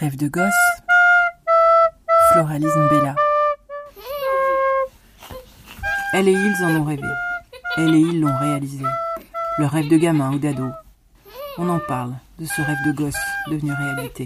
Rêve 0.00 0.16
de 0.16 0.28
gosse. 0.28 0.52
Floralisme 2.30 2.88
Bella. 2.88 3.16
Elle 6.12 6.28
et 6.28 6.32
ils 6.32 6.64
en 6.64 6.76
ont 6.76 6.84
rêvé. 6.84 7.02
Elle 7.76 7.96
et 7.96 7.98
ils 7.98 8.20
l'ont 8.20 8.36
réalisé. 8.38 8.84
Le 9.58 9.66
rêve 9.66 9.88
de 9.88 9.96
gamin 9.96 10.32
ou 10.32 10.38
d'ado. 10.38 10.70
On 11.58 11.68
en 11.68 11.80
parle 11.80 12.14
de 12.38 12.46
ce 12.46 12.62
rêve 12.62 12.78
de 12.86 12.92
gosse 12.92 13.16
devenu 13.50 13.72
réalité. 13.72 14.24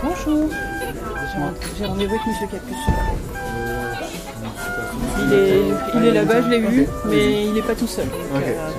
Bonjour. 0.00 0.48
J'ai 1.76 1.86
rendez-vous 1.86 2.14
avec 2.14 2.26
Monsieur 2.26 2.46
Capuçon. 2.46 2.92
Il 5.18 5.32
est, 5.32 5.62
il 5.96 6.04
est 6.04 6.12
là-bas, 6.12 6.42
je 6.42 6.48
l'ai 6.48 6.60
vu, 6.60 6.86
mais 7.08 7.46
il 7.46 7.54
n'est 7.54 7.62
pas 7.62 7.74
tout 7.74 7.86
seul. 7.86 8.06
Donc, 8.06 8.42
euh, 8.42 8.70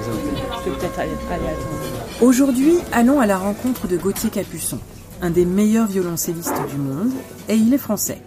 je 0.64 0.70
vais 0.70 0.76
peut-être 0.78 1.00
aller, 1.00 1.12
aller 1.32 1.48
attendre. 1.48 2.02
Aujourd'hui, 2.22 2.78
allons 2.92 3.20
à 3.20 3.26
la 3.26 3.38
rencontre 3.38 3.88
de 3.88 3.98
Gauthier 3.98 4.30
Capuçon, 4.30 4.80
un 5.22 5.30
des 5.30 5.46
meilleurs 5.46 5.88
violoncellistes 5.88 6.62
du 6.70 6.78
monde, 6.78 7.12
et 7.50 7.56
il 7.56 7.74
est 7.74 7.80
français. 7.80 8.22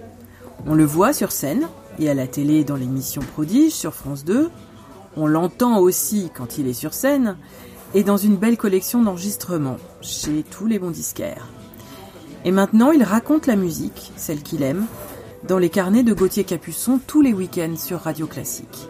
On 0.66 0.74
le 0.74 0.84
voit 0.84 1.12
sur 1.12 1.32
scène 1.32 1.68
et 1.98 2.08
à 2.08 2.14
la 2.14 2.26
télé 2.26 2.64
dans 2.64 2.76
l'émission 2.76 3.22
Prodige 3.22 3.72
sur 3.72 3.94
France 3.94 4.24
2. 4.24 4.50
On 5.16 5.26
l'entend 5.26 5.78
aussi 5.78 6.30
quand 6.34 6.58
il 6.58 6.66
est 6.66 6.72
sur 6.72 6.94
scène 6.94 7.36
et 7.94 8.02
dans 8.02 8.16
une 8.16 8.36
belle 8.36 8.56
collection 8.56 9.02
d'enregistrements 9.02 9.76
chez 10.00 10.42
tous 10.42 10.66
les 10.66 10.78
bons 10.78 10.90
disquaires. 10.90 11.46
Et 12.44 12.50
maintenant, 12.50 12.90
il 12.92 13.02
raconte 13.02 13.46
la 13.46 13.56
musique, 13.56 14.12
celle 14.16 14.42
qu'il 14.42 14.62
aime, 14.62 14.86
dans 15.46 15.58
les 15.58 15.68
carnets 15.68 16.02
de 16.02 16.14
Gauthier 16.14 16.44
Capuçon 16.44 17.00
tous 17.06 17.20
les 17.20 17.32
week-ends 17.32 17.76
sur 17.76 18.00
Radio 18.00 18.26
Classique. 18.26 18.88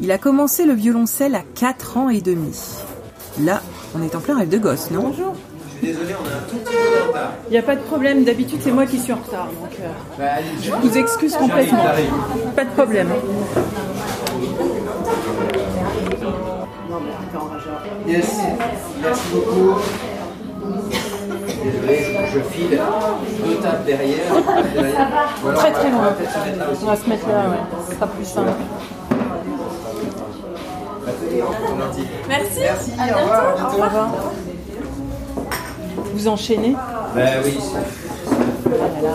Il 0.00 0.10
a 0.10 0.18
commencé 0.18 0.64
le 0.64 0.72
violoncelle 0.72 1.34
à 1.34 1.42
4 1.54 1.96
ans 1.96 2.08
et 2.08 2.20
demi. 2.20 2.56
Là, 3.40 3.62
on 3.94 4.02
est 4.02 4.14
en 4.14 4.20
plein 4.20 4.38
rêve 4.38 4.48
de 4.48 4.58
gosse, 4.58 4.90
non? 4.90 5.02
Bonjour. 5.02 5.34
Je 5.34 5.86
suis 5.86 5.86
désolé, 5.94 6.14
on 6.20 6.24
a 6.26 6.36
un 6.36 6.50
tout 6.50 6.56
petit 6.56 6.74
peu 6.74 6.98
de 7.04 7.08
retard. 7.08 7.32
Il 7.48 7.52
n'y 7.52 7.58
a 7.58 7.62
pas 7.62 7.76
de 7.76 7.82
problème, 7.82 8.24
d'habitude 8.24 8.58
c'est 8.62 8.72
moi 8.72 8.86
qui 8.86 8.98
suis 8.98 9.12
en 9.12 9.16
retard, 9.16 9.46
donc 9.46 9.70
euh, 9.80 9.88
Bah, 10.18 10.42
je 10.60 10.70
vous 10.72 10.98
excuse 10.98 11.34
complètement. 11.36 11.84
Pas 12.56 12.64
de 12.64 12.70
problème. 12.70 13.08
Yes, 18.06 18.38
merci 19.02 19.22
beaucoup. 19.32 19.74
Je, 22.32 22.40
file 22.40 22.80
deux 23.44 23.54
tables 23.56 23.84
derrière. 23.84 24.32
derrière. 24.74 25.08
Très 25.56 25.72
très 25.72 25.90
loin. 25.90 26.14
On 26.82 26.86
va 26.86 26.96
se 26.96 27.08
mettre 27.08 27.28
là, 27.28 27.48
ouais. 27.50 27.56
Ce 27.88 27.94
sera 27.94 28.06
plus 28.06 28.24
simple. 28.24 28.50
Merci. 32.28 32.60
Merci, 32.60 32.92
au 32.98 33.18
revoir, 33.18 33.48
à 33.48 33.54
bientôt. 33.54 33.78
Au 33.78 33.84
revoir. 33.84 34.10
Vous 36.14 36.28
enchaînez 36.28 36.76
Bah 37.14 37.20
oui, 37.44 37.58
Ah 38.30 38.68
là 38.70 39.02
là, 39.02 39.14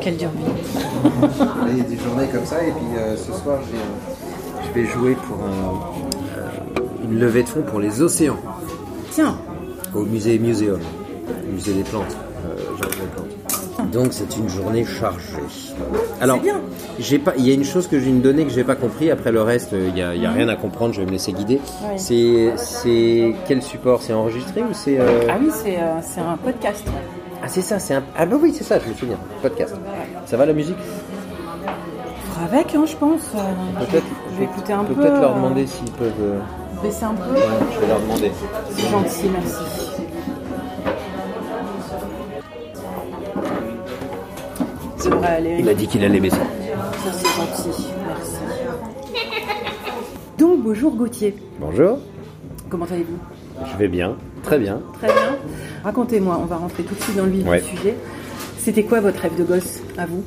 quelle 0.00 0.16
dure 0.16 0.30
il 1.70 1.78
y 1.78 1.80
a 1.80 1.84
des 1.84 1.96
journées 1.98 2.26
comme 2.32 2.44
ça 2.46 2.62
et 2.62 2.70
puis 2.72 2.96
euh, 2.98 3.16
ce 3.16 3.32
soir 3.32 3.58
je 3.66 3.72
vais, 3.72 3.78
euh, 3.78 4.66
je 4.66 4.80
vais 4.80 4.86
jouer 4.86 5.14
pour 5.14 5.36
un, 5.44 6.38
euh, 6.38 7.04
une 7.04 7.18
levée 7.18 7.42
de 7.42 7.48
fonds 7.48 7.62
pour 7.62 7.80
les 7.80 8.02
océans 8.02 8.38
Tiens, 9.12 9.38
au 9.94 10.02
musée 10.02 10.38
Museum, 10.38 10.80
musée 11.52 11.72
des 11.74 11.82
plantes, 11.82 12.16
euh, 12.44 12.56
jardin 12.80 12.96
des 12.96 13.06
plantes. 13.14 13.92
Donc 13.92 14.08
c'est 14.12 14.36
une 14.36 14.48
journée 14.48 14.84
chargée. 14.84 15.36
Alors, 16.20 16.40
j'ai 16.98 17.18
pas, 17.18 17.34
il 17.36 17.46
y 17.46 17.50
a 17.50 17.54
une 17.54 17.64
chose 17.64 17.88
que 17.88 18.00
j'ai 18.00 18.08
une 18.08 18.22
donnée 18.22 18.44
que 18.44 18.50
j'ai 18.50 18.64
pas 18.64 18.74
compris. 18.74 19.10
Après 19.10 19.32
le 19.32 19.42
reste, 19.42 19.74
euh, 19.74 19.88
il 19.90 19.98
y 19.98 20.02
a, 20.02 20.14
y 20.14 20.24
a 20.24 20.30
rien 20.30 20.48
à 20.48 20.56
comprendre. 20.56 20.94
Je 20.94 21.00
vais 21.00 21.06
me 21.06 21.12
laisser 21.12 21.32
guider. 21.32 21.60
Ouais. 21.82 21.98
C'est, 21.98 22.52
c'est 22.56 23.34
quel 23.46 23.62
support? 23.62 24.02
C'est 24.02 24.14
enregistré 24.14 24.62
ou 24.62 24.72
c'est 24.72 24.98
euh, 24.98 25.26
ah 25.30 25.36
oui, 25.38 25.50
c'est 25.52 25.76
euh, 25.76 26.00
c'est 26.02 26.20
un 26.20 26.36
podcast. 26.36 26.84
Ah 27.42 27.48
c'est 27.48 27.60
ça, 27.60 27.78
c'est 27.78 27.94
un 27.94 28.02
ah 28.16 28.24
bah 28.24 28.36
oui 28.40 28.54
c'est 28.56 28.64
ça, 28.64 28.78
je 28.78 28.88
me 28.88 28.94
souviens. 28.94 29.18
Podcast. 29.42 29.74
Ça 30.24 30.36
va 30.36 30.46
la 30.46 30.54
musique? 30.54 30.78
Avec, 32.42 32.74
hein, 32.74 32.84
je 32.86 32.96
pense. 32.96 33.20
Peut-être. 33.78 34.06
Je 34.32 34.38
vais 34.38 34.44
écouter 34.44 34.72
un 34.72 34.84
peut 34.84 34.94
peu. 34.94 35.02
peut-être 35.02 35.20
leur 35.20 35.34
demander 35.34 35.66
s'ils 35.66 35.90
peuvent. 35.92 36.40
Baisser 36.82 37.04
un 37.04 37.14
peu. 37.14 37.32
Ouais, 37.34 37.40
je 37.74 37.80
vais 37.80 37.86
leur 37.88 38.00
demander. 38.00 38.32
C'est 38.70 38.90
gentil, 38.90 39.30
merci. 39.32 40.05
Il 45.58 45.64
m'a 45.64 45.74
dit 45.74 45.86
qu'il 45.86 46.04
allait 46.04 46.20
baisser. 46.20 46.36
Ça, 46.36 47.12
c'est 47.12 47.28
gentil. 47.28 47.86
Merci. 48.06 48.32
Donc, 50.38 50.62
bonjour 50.62 50.94
Gauthier. 50.96 51.34
Bonjour. 51.60 51.98
Comment 52.68 52.86
allez-vous? 52.86 53.18
Je 53.72 53.76
vais 53.78 53.88
bien, 53.88 54.16
très 54.42 54.58
bien. 54.58 54.80
Très 54.98 55.06
bien. 55.06 55.36
Racontez-moi, 55.84 56.38
on 56.42 56.46
va 56.46 56.56
rentrer 56.56 56.82
tout 56.82 56.94
de 56.94 57.00
suite 57.00 57.16
dans 57.16 57.24
le 57.24 57.30
vif 57.30 57.46
Ouais. 57.46 57.60
du 57.60 57.68
sujet. 57.76 57.94
C'était 58.58 58.82
quoi 58.82 59.00
votre 59.00 59.20
rêve 59.20 59.36
de 59.38 59.44
gosse 59.44 59.80
à 59.96 60.06
vous? 60.06 60.24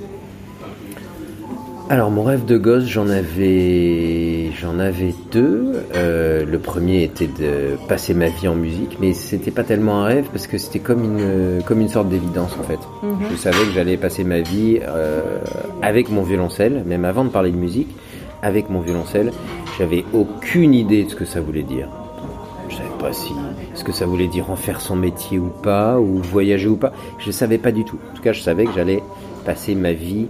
Alors 1.92 2.12
mon 2.12 2.22
rêve 2.22 2.46
de 2.46 2.56
gosse, 2.56 2.84
j'en 2.84 3.10
avais, 3.10 4.52
j'en 4.62 4.78
avais 4.78 5.16
deux. 5.32 5.74
Euh, 5.96 6.46
le 6.46 6.60
premier 6.60 7.02
était 7.02 7.26
de 7.26 7.78
passer 7.88 8.14
ma 8.14 8.28
vie 8.30 8.48
en 8.48 8.54
musique, 8.54 8.98
mais 9.02 9.14
c'était 9.14 9.50
pas 9.50 9.64
tellement 9.64 10.04
un 10.04 10.06
rêve 10.06 10.28
parce 10.32 10.46
que 10.46 10.60
c'était 10.60 10.78
comme 10.78 11.04
une, 11.04 11.64
comme 11.64 11.82
une 11.82 11.90
sorte 11.90 12.08
d'évidence 12.08 12.56
en 12.60 12.64
fait. 12.64 12.78
Je 13.32 13.36
savais 13.36 13.58
que 13.66 13.72
j'allais 13.72 13.98
passer 13.98 14.24
ma 14.24 14.42
vie 14.42 14.80
euh, 14.84 15.40
avec 15.82 16.12
mon 16.12 16.22
violoncelle, 16.22 16.84
même 16.86 17.06
avant 17.06 17.26
de 17.26 17.30
parler 17.30 17.50
de 17.50 17.58
musique, 17.58 17.90
avec 18.44 18.70
mon 18.70 18.82
violoncelle. 18.82 19.32
J'avais 19.80 20.06
aucune 20.14 20.76
idée 20.76 21.06
de 21.06 21.10
ce 21.10 21.16
que 21.16 21.26
ça 21.26 21.42
voulait 21.42 21.64
dire. 21.64 21.90
Je 22.70 22.76
savais 22.76 22.90
pas 23.00 23.14
si 23.14 23.34
ce 23.74 23.84
que 23.84 23.92
ça 23.92 24.06
voulait 24.06 24.28
dire 24.28 24.52
en 24.52 24.56
faire 24.56 24.80
son 24.80 24.96
métier 24.96 25.40
ou 25.40 25.50
pas, 25.64 26.00
ou 26.00 26.18
voyager 26.18 26.68
ou 26.68 26.78
pas. 26.78 26.94
Je 27.18 27.32
savais 27.32 27.58
pas 27.58 27.72
du 27.72 27.84
tout. 27.84 27.98
En 28.12 28.16
tout 28.16 28.22
cas, 28.22 28.32
je 28.32 28.42
savais 28.42 28.66
que 28.66 28.74
j'allais 28.76 29.02
passer 29.44 29.74
ma 29.74 29.94
vie 29.94 30.28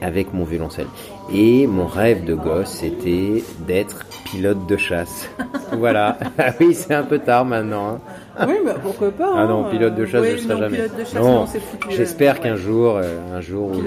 avec 0.00 0.32
mon 0.32 0.44
violoncelle. 0.44 0.86
Et 1.32 1.66
mon 1.66 1.86
rêve 1.86 2.24
de 2.24 2.34
gosse, 2.34 2.70
c'était 2.80 3.42
d'être 3.66 4.04
pilote 4.24 4.66
de 4.66 4.76
chasse. 4.76 5.30
voilà. 5.72 6.18
Ah 6.38 6.50
oui, 6.60 6.74
c'est 6.74 6.94
un 6.94 7.02
peu 7.04 7.18
tard 7.18 7.44
maintenant. 7.44 8.00
hein. 8.38 8.46
Oui, 8.48 8.54
bah, 8.64 8.74
pourquoi 8.82 9.10
pas 9.10 9.32
Ah 9.36 9.46
non, 9.46 9.66
hein. 9.66 9.70
pilote 9.70 9.94
de 9.94 10.06
chasse, 10.06 10.24
je 10.26 10.32
ne 10.32 10.36
serai 10.38 10.54
non, 10.54 10.60
jamais. 10.60 10.76
Pilote 10.76 10.98
de 10.98 11.04
chasse, 11.04 11.14
non, 11.14 11.46
j'espère 11.90 12.40
qu'un 12.40 12.56
jour, 12.56 12.96
euh, 12.96 13.36
un 13.36 13.40
jour 13.40 13.70
où 13.70 13.82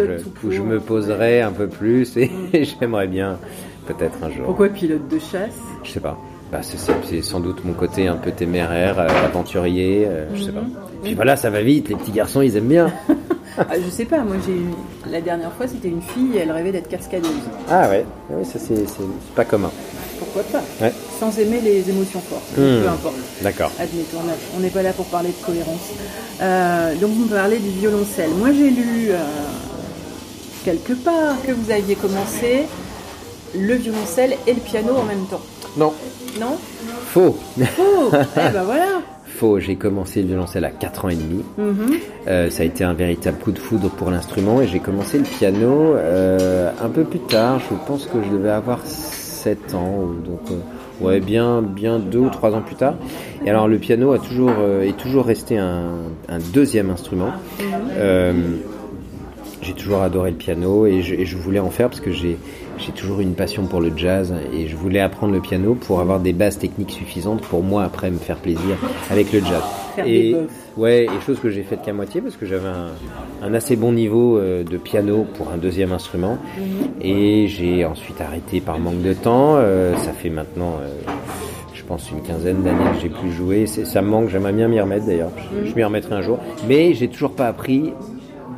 je, 0.52 0.60
où 0.60 0.64
me 0.64 0.80
poserai 0.80 1.42
un 1.42 1.52
peu 1.52 1.68
plus 1.68 2.16
et 2.18 2.32
j'aimerais 2.80 3.08
bien, 3.08 3.38
peut-être 3.86 4.18
un 4.24 4.32
jour. 4.32 4.46
Pourquoi 4.46 4.70
pilote 4.70 5.08
de 5.10 5.20
chasse? 5.20 5.60
Je 5.84 5.92
sais 5.92 6.00
pas. 6.00 6.18
Bah, 6.52 6.60
c'est, 6.62 7.22
sans 7.24 7.42
doute 7.42 7.66
mon 7.66 7.74
côté 7.74 8.08
un 8.08 8.16
peu 8.16 8.32
téméraire, 8.32 9.00
euh, 9.00 9.08
aventurier, 9.26 10.06
euh, 10.08 10.26
je 10.34 10.44
sais 10.44 10.52
pas. 10.54 10.64
Puis 11.04 11.14
voilà, 11.14 11.36
ça 11.36 11.50
va 11.50 11.62
vite, 11.62 11.90
les 11.90 11.96
petits 11.96 12.14
garçons, 12.14 12.42
ils 12.42 12.56
aiment 12.56 12.70
bien. 12.70 12.92
Ah, 13.58 13.64
Je 13.84 13.90
sais 13.90 14.06
pas, 14.06 14.20
moi 14.20 14.36
j'ai 14.46 14.54
eu... 14.54 14.66
La 15.10 15.22
dernière 15.22 15.52
fois, 15.54 15.68
c'était 15.68 15.88
une 15.88 16.02
fille 16.02 16.36
et 16.36 16.40
elle 16.40 16.52
rêvait 16.52 16.72
d'être 16.72 16.90
cascadeuse. 16.90 17.32
Ah 17.70 17.90
ouais, 17.90 18.06
Ah 18.30 18.44
ça 18.44 18.60
c'est, 18.60 18.86
pas 19.36 19.46
commun. 19.46 19.72
Pourquoi 20.20 20.44
pas 20.44 20.62
Ouais. 20.82 20.94
Sans 21.20 21.38
aimer 21.40 21.60
les 21.62 21.90
émotions 21.90 22.20
fortes. 22.22 22.52
Hmm. 22.58 22.82
Peu 22.84 22.88
importe. 22.90 23.16
D'accord. 23.42 23.72
Admettons, 23.80 24.18
on- 24.56 24.60
n'est 24.60 24.70
pas 24.70 24.82
là 24.84 24.94
pour 24.94 25.06
parler 25.06 25.30
de 25.30 25.46
cohérence. 25.46 25.90
Euh, 26.42 26.96
donc 26.96 27.12
vous 27.12 27.24
me 27.26 27.30
parlez 27.30 27.58
du 27.58 27.70
violoncelle. 27.70 28.30
Moi 28.38 28.50
j'ai 28.52 28.70
lu 28.70 29.08
euh, 29.12 29.18
quelque 30.66 30.94
part 30.94 31.36
que 31.46 31.52
vous 31.52 31.72
aviez 31.72 31.96
commencé 31.96 32.64
le 33.58 33.74
violoncelle 33.76 34.36
et 34.46 34.54
le 34.54 34.60
piano 34.60 34.96
en 34.96 35.04
même 35.04 35.26
temps. 35.30 35.42
Non, 35.78 35.94
Non 36.40 36.58
faux. 37.14 37.38
Oh 37.60 38.10
Eh 38.12 38.50
ben 38.52 38.64
voilà 38.64 38.86
faux, 39.38 39.60
j'ai 39.60 39.76
commencé 39.76 40.22
le 40.22 40.30
violoncelle 40.30 40.66
à 40.66 40.72
4 40.72 41.06
ans 41.06 41.10
et 41.10 41.16
demi. 41.16 41.44
Mhm. 41.58 41.76
Euh, 42.28 42.50
ça 42.50 42.64
a 42.64 42.66
été 42.66 42.84
un 42.84 42.94
véritable 42.94 43.38
coup 43.38 43.52
de 43.52 43.60
foudre 43.60 43.90
pour 43.90 44.10
l'instrument 44.10 44.62
et 44.62 44.68
j'ai 44.68 44.80
commencé 44.80 45.18
le 45.18 45.24
piano 45.24 45.94
euh, 45.96 46.72
un 46.82 46.90
peu 46.90 47.04
plus 47.04 47.20
tard. 47.20 47.60
Je 47.60 47.76
pense 47.86 48.06
que 48.06 48.24
je 48.24 48.30
devais 48.30 48.50
avoir 48.50 48.86
7 48.86 49.76
ans, 49.76 50.10
donc 50.26 50.42
euh, 50.52 51.06
ouais, 51.06 51.20
bien, 51.20 51.62
bien 51.62 52.00
deux 52.00 52.20
ou 52.20 52.30
trois 52.30 52.54
ans 52.54 52.62
plus 52.62 52.76
tard. 52.76 52.96
Et 53.46 53.50
alors 53.50 53.68
le 53.68 53.78
piano 53.78 54.12
a 54.12 54.20
toujours, 54.20 54.52
est 54.82 54.98
toujours 54.98 55.26
resté 55.26 55.58
un, 55.58 55.92
un 56.28 56.40
deuxième 56.54 56.90
instrument. 56.90 57.32
Euh, 57.98 58.34
j'ai 59.62 59.74
toujours 59.74 60.02
adoré 60.02 60.32
le 60.32 60.38
piano 60.38 60.86
et 60.86 61.02
je, 61.02 61.14
et 61.14 61.26
je 61.26 61.38
voulais 61.38 61.60
en 61.60 61.70
faire 61.70 61.90
parce 61.90 62.02
que 62.02 62.12
j'ai 62.12 62.38
j'ai 62.78 62.92
toujours 62.92 63.20
eu 63.20 63.24
une 63.24 63.36
passion 63.36 63.66
pour 63.66 63.82
le 63.82 63.92
jazz 63.96 64.34
et 64.54 64.68
je 64.68 64.76
voulais 64.76 65.00
apprendre 65.00 65.34
le 65.34 65.40
piano 65.42 65.76
pour 65.76 66.00
avoir 66.00 66.20
des 66.20 66.34
bases 66.34 66.58
techniques 66.60 66.92
suffisantes 66.92 67.42
pour 67.42 67.64
moi 67.64 67.84
après 67.84 68.12
me 68.12 68.18
faire 68.18 68.38
plaisir 68.38 68.78
avec 69.10 69.32
le 69.34 69.40
jazz. 69.40 69.64
Faire 69.96 70.06
et 70.08 70.36
ouais, 70.76 71.06
et 71.06 71.22
chose 71.26 71.40
que 71.40 71.50
j'ai 71.50 71.64
faite 71.64 71.82
qu'à 71.84 71.94
moitié 71.94 72.22
parce 72.22 72.36
que 72.36 72.46
j'avais 72.46 72.68
un, 72.68 72.90
un 73.42 73.54
assez 73.54 73.76
bon 73.76 73.92
niveau 73.92 74.38
euh, 74.38 74.64
de 74.64 74.78
piano 74.78 75.26
pour 75.36 75.50
un 75.50 75.58
deuxième 75.58 75.92
instrument 75.92 76.38
et 77.02 77.48
j'ai 77.48 77.86
ensuite 77.86 78.22
arrêté 78.22 78.62
par 78.62 78.80
manque 78.80 79.02
de 79.02 79.14
temps. 79.14 79.56
Euh, 79.58 79.96
ça 79.98 80.14
fait 80.14 80.30
maintenant 80.30 80.76
euh, 80.82 80.88
je 81.74 81.84
pense 81.84 82.12
une 82.12 82.22
quinzaine 82.22 82.64
d'années 82.64 82.92
que 82.96 83.02
j'ai 83.02 83.10
plus 83.10 83.32
joué. 83.32 83.66
Ça 83.66 84.02
me 84.02 84.10
manque, 84.10 84.30
j'aimerais 84.30 84.54
bien 84.54 84.68
m'y 84.68 84.80
remettre 84.80 85.06
d'ailleurs. 85.06 85.32
Je, 85.64 85.70
je 85.70 85.76
m'y 85.76 85.84
remettrai 85.84 86.16
un 86.16 86.22
jour. 86.22 86.38
Mais 86.68 86.94
j'ai 86.94 87.08
toujours 87.08 87.32
pas 87.32 87.48
appris, 87.48 87.94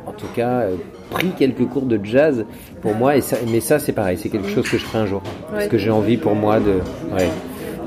en 0.06 0.12
tout 0.12 0.26
cas, 0.34 0.64
pris 1.10 1.30
quelques 1.36 1.66
cours 1.66 1.86
de 1.86 2.00
jazz 2.02 2.44
pour 2.80 2.94
moi. 2.94 3.16
Et 3.16 3.20
ça, 3.20 3.36
mais 3.50 3.60
ça, 3.60 3.78
c'est 3.78 3.92
pareil, 3.92 4.16
c'est 4.16 4.28
quelque 4.28 4.48
chose 4.48 4.68
que 4.68 4.78
je 4.78 4.84
ferai 4.84 4.98
un 4.98 5.06
jour. 5.06 5.22
Parce 5.52 5.66
que 5.68 5.78
j'ai 5.78 5.90
envie 5.90 6.16
pour 6.16 6.34
moi 6.34 6.60
de. 6.60 6.80
Ouais. 7.14 7.28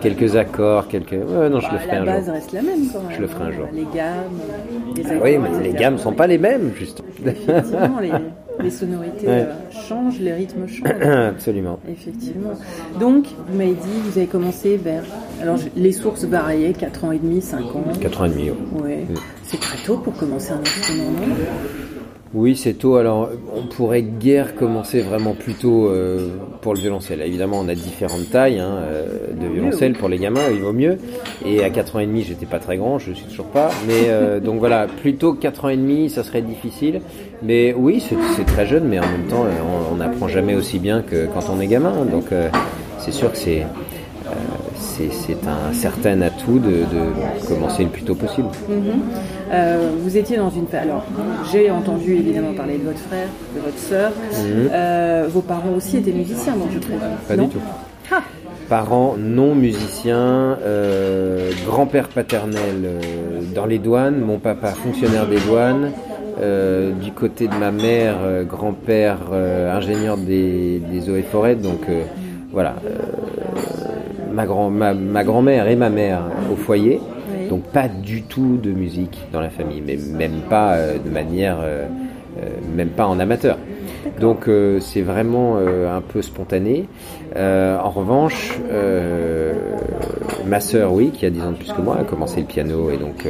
quelques 0.01 0.35
accords, 0.35 0.87
quelques. 0.87 1.13
non, 1.13 1.59
je 1.59 1.67
le 1.67 1.71
bah, 1.71 1.79
ferai 1.79 1.97
un 1.97 1.97
jour. 1.97 2.05
La 2.05 2.13
base 2.13 2.29
reste 2.29 2.51
la 2.51 2.61
même 2.61 2.87
quand 2.91 3.01
même. 3.01 3.11
Je 3.15 3.21
le 3.21 3.27
ferai 3.27 3.43
un 3.45 3.51
jour. 3.51 3.67
Les 3.73 3.87
gammes, 3.95 4.39
les 4.95 5.05
accords. 5.05 5.23
oui, 5.23 5.37
mais 5.37 5.63
les 5.63 5.73
gammes 5.73 5.97
sont 5.97 6.13
pas 6.13 6.27
les 6.27 6.37
mêmes, 6.37 6.71
juste. 6.77 7.01
Effectivement, 7.25 7.99
les, 8.61 8.69
sonorités 8.69 9.27
euh, 9.27 9.45
changent, 9.71 10.19
les 10.19 10.33
rythmes 10.33 10.67
changent. 10.67 10.91
Absolument. 11.01 11.79
Effectivement. 11.89 12.51
Donc, 12.99 13.25
vous 13.47 13.57
m'avez 13.57 13.71
dit, 13.71 13.99
vous 14.03 14.17
avez 14.17 14.27
commencé 14.27 14.77
vers. 14.77 15.03
Alors, 15.41 15.57
les 15.75 15.91
sources 15.91 16.25
variaient, 16.25 16.73
4 16.73 17.05
ans 17.05 17.11
et 17.11 17.19
demi, 17.19 17.41
5 17.41 17.61
ans. 17.75 17.83
4 17.99 18.21
ans 18.21 18.25
et 18.25 18.29
demi, 18.29 18.49
oui. 18.51 18.81
Ouais. 18.81 18.97
Mm. 19.09 19.15
C'est 19.43 19.59
très 19.59 19.77
tôt 19.85 19.97
pour 19.97 20.13
commencer 20.13 20.51
un 20.51 20.59
instrument, 20.61 21.11
non? 21.11 21.35
Oui, 22.33 22.55
c'est 22.55 22.73
tôt. 22.73 22.95
Alors, 22.95 23.29
on 23.55 23.67
pourrait 23.67 24.01
guère 24.01 24.55
commencer 24.55 25.01
vraiment 25.01 25.33
plus 25.33 25.53
tôt 25.53 25.87
euh, 25.87 26.29
pour 26.61 26.73
le 26.73 26.79
violoncelle. 26.79 27.21
Évidemment, 27.21 27.59
on 27.59 27.67
a 27.67 27.75
différentes 27.75 28.31
tailles 28.31 28.59
hein, 28.59 28.79
euh, 28.81 29.33
de 29.33 29.47
violoncelle 29.47 29.93
pour 29.93 30.09
les 30.09 30.17
gamins, 30.17 30.49
il 30.51 30.59
vaut 30.59 30.73
mieux. 30.73 30.97
Et 31.45 31.63
à 31.63 31.69
4 31.69 31.97
ans 31.97 31.99
et 31.99 32.07
demi, 32.07 32.23
j'étais 32.23 32.47
pas 32.47 32.57
très 32.57 32.77
grand, 32.77 32.97
je 32.97 33.11
suis 33.13 33.25
toujours 33.25 33.45
pas. 33.45 33.69
Mais 33.87 34.05
euh, 34.07 34.39
donc 34.41 34.57
voilà, 34.57 34.87
plutôt 34.87 35.33
4 35.33 35.65
ans 35.65 35.69
et 35.69 35.77
demi, 35.77 36.09
ça 36.09 36.23
serait 36.23 36.41
difficile. 36.41 37.01
Mais 37.43 37.73
oui, 37.77 38.03
c'est 38.35 38.45
très 38.45 38.65
jeune, 38.65 38.85
mais 38.85 38.97
en 38.97 39.07
même 39.07 39.27
temps, 39.29 39.45
on 39.91 39.95
n'apprend 39.97 40.27
jamais 40.27 40.55
aussi 40.55 40.79
bien 40.79 41.01
que 41.01 41.27
quand 41.27 41.51
on 41.53 41.59
est 41.59 41.67
gamin. 41.67 42.05
Donc, 42.05 42.27
c'est 42.99 43.11
sûr 43.11 43.31
que 43.31 43.37
c'est 43.37 43.63
c'est 44.83 45.47
un 45.47 45.73
certain 45.73 46.21
atout 46.21 46.59
de, 46.59 46.85
commencer 47.47 47.83
le 47.83 47.89
plus 47.89 48.03
tôt 48.03 48.15
possible. 48.15 48.49
Mhm. 48.69 49.01
Euh, 49.51 49.91
vous 49.99 50.17
étiez 50.17 50.37
dans 50.37 50.49
une... 50.49 50.65
Alors, 50.73 51.05
j'ai 51.51 51.71
entendu 51.71 52.15
évidemment 52.15 52.53
parler 52.53 52.77
de 52.77 52.83
votre 52.83 52.99
frère, 52.99 53.27
de 53.55 53.61
votre 53.61 53.77
sœur. 53.77 54.11
Mhm. 54.11 54.69
Euh, 54.71 55.27
vos 55.29 55.41
parents 55.41 55.73
aussi 55.75 55.97
étaient 55.97 56.11
musiciens, 56.11 56.53
donc 56.53 56.69
je 56.73 56.79
présume. 56.79 56.99
Pas 57.27 57.37
du 57.37 57.47
tout. 57.47 57.59
Ah. 58.11 58.21
Parents 58.69 59.15
non 59.17 59.55
musiciens, 59.55 60.57
euh, 60.63 61.51
grand-père 61.65 62.07
paternel 62.09 62.99
dans 63.53 63.65
les 63.65 63.77
douanes, 63.77 64.19
mon 64.19 64.39
papa 64.39 64.69
fonctionnaire 64.69 65.27
des 65.27 65.39
douanes, 65.39 65.91
du 67.01 67.11
côté 67.11 67.47
de 67.47 67.55
ma 67.55 67.71
mère, 67.71 68.17
grand-père 68.47 69.19
ingénieur 69.31 70.17
des, 70.17 70.81
eaux 71.09 71.15
et 71.15 71.23
forêts, 71.23 71.55
donc 71.55 71.81
voilà, 72.51 72.75
ma, 74.33 74.45
grand, 74.45 74.69
ma, 74.69 75.23
grand-mère 75.23 75.67
et 75.67 75.75
ma 75.75 75.89
mère 75.89 76.23
au 76.51 76.55
foyer, 76.55 76.99
donc 77.49 77.63
pas 77.63 77.87
du 77.87 78.23
tout 78.23 78.57
de 78.61 78.71
musique 78.71 79.27
dans 79.31 79.41
la 79.41 79.49
famille, 79.49 79.81
mais 79.85 79.97
même 79.97 80.41
pas 80.49 80.73
euh, 80.73 80.97
de 80.97 81.09
manière, 81.09 81.57
euh, 81.61 81.85
euh, 82.41 82.47
même 82.75 82.89
pas 82.89 83.05
en 83.05 83.19
amateur. 83.19 83.57
Donc 84.19 84.49
c'est 84.79 85.01
vraiment 85.01 85.57
un 85.57 86.01
peu 86.01 86.21
spontané. 86.21 86.87
en 87.35 87.89
revanche, 87.89 88.59
ma 90.45 90.59
sœur, 90.59 90.93
oui, 90.93 91.11
qui 91.11 91.25
a 91.25 91.29
10 91.29 91.41
ans 91.41 91.51
de 91.51 91.57
plus 91.57 91.71
que 91.71 91.81
moi, 91.81 91.97
a 91.99 92.03
commencé 92.03 92.39
le 92.39 92.45
piano 92.45 92.89
et 92.89 92.97
donc 92.97 93.27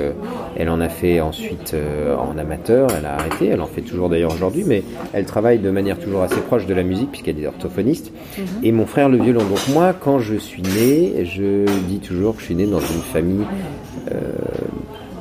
elle 0.56 0.69
en 0.69 0.80
a 0.80 0.89
fait 0.89 1.21
ensuite 1.21 1.75
en 2.18 2.38
amateur. 2.38 2.89
Elle 2.98 3.06
a 3.06 3.15
arrêté, 3.15 3.48
elle 3.48 3.62
en 3.62 3.68
fait 3.68 3.81
toujours 3.81 4.10
d'ailleurs 4.10 4.33
aujourd'hui, 4.33 4.63
mais 4.65 4.83
elle 5.13 5.25
travaille 5.25 5.60
de 5.60 5.69
manière 5.69 6.00
toujours 6.00 6.21
assez 6.21 6.42
proche 6.42 6.65
de 6.65 6.74
la 6.74 6.83
musique 6.83 7.12
puisqu'elle 7.12 7.39
est 7.39 7.48
orthophoniste. 7.48 8.12
Mhm. 8.38 8.45
Et 8.63 8.71
mon 8.71 8.86
frère 8.86 9.10
le 9.10 9.18
violon. 9.18 9.42
Donc 9.42 9.68
moi, 9.74 9.94
quand 9.94 10.19
je 10.19 10.36
suis 10.36 10.62
né, 10.62 11.25
je 11.25 11.65
dis 11.88 12.00
toujours 12.00 12.36
que 12.36 12.42
je 12.42 12.45
suis 12.45 12.56
né 12.56 12.65
dans 12.65 12.80
une 12.80 13.01
famille 13.01 13.45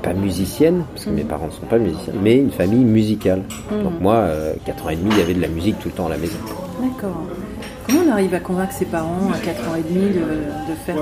pas 0.03 0.15
musicienne, 0.15 0.83
parce 0.93 1.05
que 1.05 1.11
mes 1.11 1.23
parents 1.23 1.47
ne 1.47 1.53
sont 1.53 1.67
pas 1.67 1.79
musiciens, 1.79 2.13
mais 2.21 2.37
une 2.37 2.51
famille 2.51 2.85
musicale. 2.85 3.43
Mhm. 3.71 3.83
Donc 3.85 4.01
moi, 4.01 4.27
4 4.67 4.87
ans 4.87 4.89
et 4.89 4.97
demi, 4.97 5.11
il 5.13 5.19
y 5.19 5.23
avait 5.23 5.35
de 5.35 5.41
la 5.41 5.49
musique 5.49 5.79
tout 5.79 5.89
le 5.89 5.95
temps 5.95 6.07
à 6.07 6.11
la 6.11 6.19
maison. 6.19 6.39
D'accord. 6.83 7.23
Comment 7.87 8.01
on 8.07 8.13
arrive 8.13 8.35
à 8.35 8.41
convaincre 8.41 8.73
ses 8.73 8.85
parents 8.85 9.31
à 9.33 9.39
4 9.39 9.69
ans 9.69 9.75
et 9.75 9.83
demi 9.83 10.11
de, 10.11 10.21
de 10.21 10.77
faire 10.87 10.97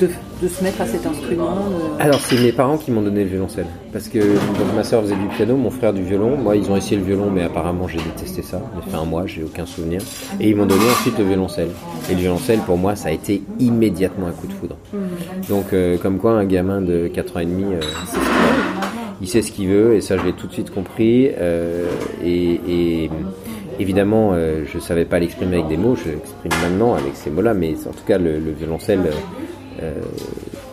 de, 0.00 0.08
de, 0.42 0.48
se 0.48 0.62
mettre 0.62 0.80
à 0.80 0.86
cet 0.86 1.06
instrument 1.06 1.56
Alors 2.00 2.20
c'est 2.20 2.40
mes 2.40 2.52
parents 2.52 2.76
qui 2.76 2.90
m'ont 2.90 3.02
donné 3.02 3.24
le 3.24 3.30
violoncelle. 3.30 3.66
Parce 3.92 4.08
que 4.08 4.18
donc, 4.18 4.74
ma 4.74 4.84
soeur 4.84 5.02
faisait 5.02 5.16
du 5.16 5.26
piano, 5.28 5.56
mon 5.56 5.70
frère 5.70 5.92
du 5.92 6.02
violon. 6.02 6.36
Moi 6.36 6.56
ils 6.56 6.70
ont 6.70 6.76
essayé 6.76 6.96
le 6.96 7.04
violon 7.04 7.30
mais 7.30 7.42
apparemment 7.42 7.88
j'ai 7.88 7.98
détesté 7.98 8.42
ça. 8.42 8.60
J'ai 8.76 8.90
fait 8.90 8.96
un 8.96 9.04
mois, 9.04 9.26
j'ai 9.26 9.42
aucun 9.42 9.66
souvenir. 9.66 10.00
Et 10.40 10.50
ils 10.50 10.56
m'ont 10.56 10.66
donné 10.66 10.84
ensuite 10.90 11.18
le 11.18 11.24
violoncelle. 11.24 11.70
Et 12.10 12.14
le 12.14 12.20
violoncelle 12.20 12.60
pour 12.60 12.78
moi 12.78 12.96
ça 12.96 13.08
a 13.08 13.12
été 13.12 13.42
immédiatement 13.58 14.26
un 14.26 14.32
coup 14.32 14.46
de 14.46 14.52
foudre. 14.52 14.76
Mhm. 14.92 15.00
Donc 15.48 15.72
euh, 15.72 15.96
comme 15.98 16.18
quoi 16.18 16.32
un 16.32 16.44
gamin 16.44 16.80
de 16.80 17.08
4 17.08 17.36
ans 17.36 17.40
et 17.40 17.46
demi... 17.46 17.74
Euh, 17.74 17.80
il 19.20 19.28
sait 19.28 19.42
ce 19.42 19.52
qu'il 19.52 19.68
veut 19.68 19.94
et 19.94 20.00
ça 20.00 20.18
je 20.18 20.24
l'ai 20.24 20.32
tout 20.32 20.46
de 20.46 20.52
suite 20.52 20.70
compris 20.70 21.30
euh, 21.38 21.88
et, 22.22 22.60
et 22.68 23.10
Évidemment, 23.80 24.32
euh, 24.34 24.64
je 24.70 24.76
ne 24.76 24.82
savais 24.82 25.04
pas 25.04 25.18
l'exprimer 25.18 25.56
avec 25.56 25.68
des 25.68 25.76
mots, 25.76 25.96
je 25.96 26.10
l'exprime 26.10 26.52
maintenant 26.62 26.94
avec 26.94 27.14
ces 27.14 27.30
mots-là, 27.30 27.54
mais 27.54 27.74
en 27.86 27.92
tout 27.92 28.04
cas, 28.06 28.18
le, 28.18 28.38
le 28.38 28.52
violoncelle, 28.52 29.10
euh, 29.82 29.94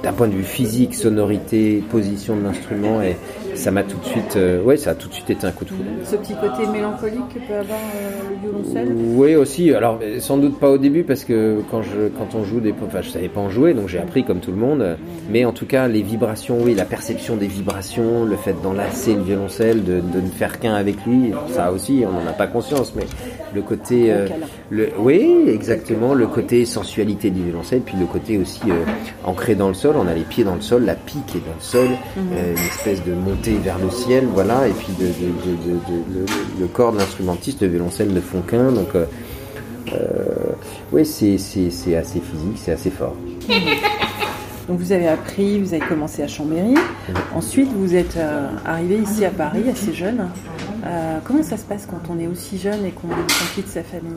d'un 0.03 0.13
point 0.13 0.27
de 0.27 0.33
vue 0.33 0.43
physique, 0.43 0.95
sonorité, 0.95 1.83
position 1.89 2.35
de 2.35 2.43
l'instrument, 2.43 3.01
et 3.01 3.15
ça 3.55 3.69
m'a 3.69 3.83
tout 3.83 3.97
de 3.97 4.05
suite, 4.05 4.35
euh, 4.35 4.61
ouais, 4.63 4.77
ça 4.77 4.91
a 4.91 4.95
tout 4.95 5.07
de 5.07 5.13
suite 5.13 5.29
été 5.29 5.45
un 5.45 5.51
coup 5.51 5.65
de 5.65 5.69
foudre. 5.69 5.89
Ce 6.03 6.15
petit 6.15 6.33
côté 6.33 6.65
mélancolique 6.71 7.29
que 7.33 7.39
peut 7.39 7.53
avoir 7.53 7.79
euh, 7.95 8.29
le 8.31 8.49
violoncelle. 8.49 8.87
Oui, 9.15 9.35
aussi. 9.35 9.73
Alors, 9.73 9.99
sans 10.19 10.37
doute 10.37 10.59
pas 10.59 10.69
au 10.69 10.77
début 10.77 11.03
parce 11.03 11.23
que 11.23 11.61
quand 11.69 11.83
je, 11.83 12.07
quand 12.17 12.35
on 12.35 12.43
joue 12.43 12.59
des, 12.59 12.73
enfin, 12.83 13.01
je 13.01 13.09
savais 13.09 13.29
pas 13.29 13.41
en 13.41 13.49
jouer, 13.49 13.73
donc 13.73 13.89
j'ai 13.89 13.99
appris 13.99 14.23
comme 14.23 14.39
tout 14.39 14.51
le 14.51 14.57
monde. 14.57 14.97
Mais 15.29 15.45
en 15.45 15.51
tout 15.51 15.65
cas, 15.67 15.87
les 15.87 16.01
vibrations, 16.01 16.57
oui, 16.61 16.73
la 16.73 16.85
perception 16.85 17.35
des 17.35 17.47
vibrations, 17.47 18.25
le 18.25 18.35
fait 18.37 18.55
d'enlacer 18.63 19.13
le 19.13 19.21
violoncelle, 19.21 19.83
de, 19.83 19.99
de 19.99 20.21
ne 20.21 20.29
faire 20.29 20.59
qu'un 20.59 20.73
avec 20.73 20.95
lui, 21.05 21.31
ça 21.49 21.71
aussi, 21.71 22.03
on 22.07 22.11
n'en 22.11 22.27
a 22.27 22.33
pas 22.33 22.47
conscience, 22.47 22.93
mais 22.95 23.05
le 23.53 23.61
côté, 23.61 24.11
euh, 24.11 24.27
le, 24.69 24.89
oui, 24.97 25.45
exactement, 25.47 26.13
le 26.13 26.27
côté 26.27 26.65
sensualité 26.65 27.29
du 27.29 27.43
violoncelle, 27.43 27.81
puis 27.81 27.97
le 27.97 28.05
côté 28.05 28.37
aussi 28.37 28.61
ancré 29.23 29.55
dans 29.55 29.67
le 29.67 29.73
sol. 29.73 29.95
On 29.97 30.07
a 30.07 30.13
les 30.13 30.23
pieds 30.23 30.43
dans 30.43 30.55
le 30.55 30.61
sol, 30.61 30.85
la 30.85 30.95
pique 30.95 31.35
est 31.35 31.39
dans 31.39 31.55
le 31.55 31.61
sol, 31.61 31.87
mhm. 32.15 32.23
une 32.51 32.65
espèce 32.65 33.03
de 33.03 33.13
montée 33.13 33.57
vers 33.63 33.77
le 33.79 33.89
ciel, 33.89 34.27
voilà, 34.33 34.67
et 34.67 34.71
puis 34.71 34.93
de, 34.99 35.07
le, 36.59 36.67
corps 36.67 36.93
de 36.93 36.97
l'instrumentiste, 36.97 37.61
le 37.61 37.67
violoncelle 37.67 38.13
ne 38.13 38.21
font 38.21 38.41
qu'un, 38.41 38.71
donc 38.71 38.95
euh, 38.95 39.05
euh, 39.93 40.53
oui, 40.91 41.05
c'est 41.05 41.35
assez 41.95 42.19
physique, 42.19 42.57
c'est 42.57 42.71
assez 42.71 42.91
fort. 42.91 43.15
Donc 44.71 44.79
vous 44.79 44.93
avez 44.93 45.09
appris, 45.09 45.59
vous 45.59 45.73
avez 45.73 45.85
commencé 45.85 46.23
à 46.23 46.29
Chambéry, 46.29 46.75
ensuite 47.35 47.67
vous 47.73 47.93
êtes 47.93 48.15
euh, 48.15 48.47
arrivé 48.65 48.99
ici 48.99 49.25
à 49.25 49.29
Paris 49.29 49.65
assez 49.69 49.91
jeune. 49.91 50.29
comment 51.25 51.43
ça 51.43 51.57
se 51.57 51.65
passe 51.65 51.85
quand 51.85 52.09
on 52.09 52.17
est 52.17 52.27
aussi 52.27 52.57
jeune 52.57 52.85
et 52.85 52.91
qu'on 52.91 53.09
quitte 53.53 53.67
sa 53.67 53.83
famille? 53.83 54.13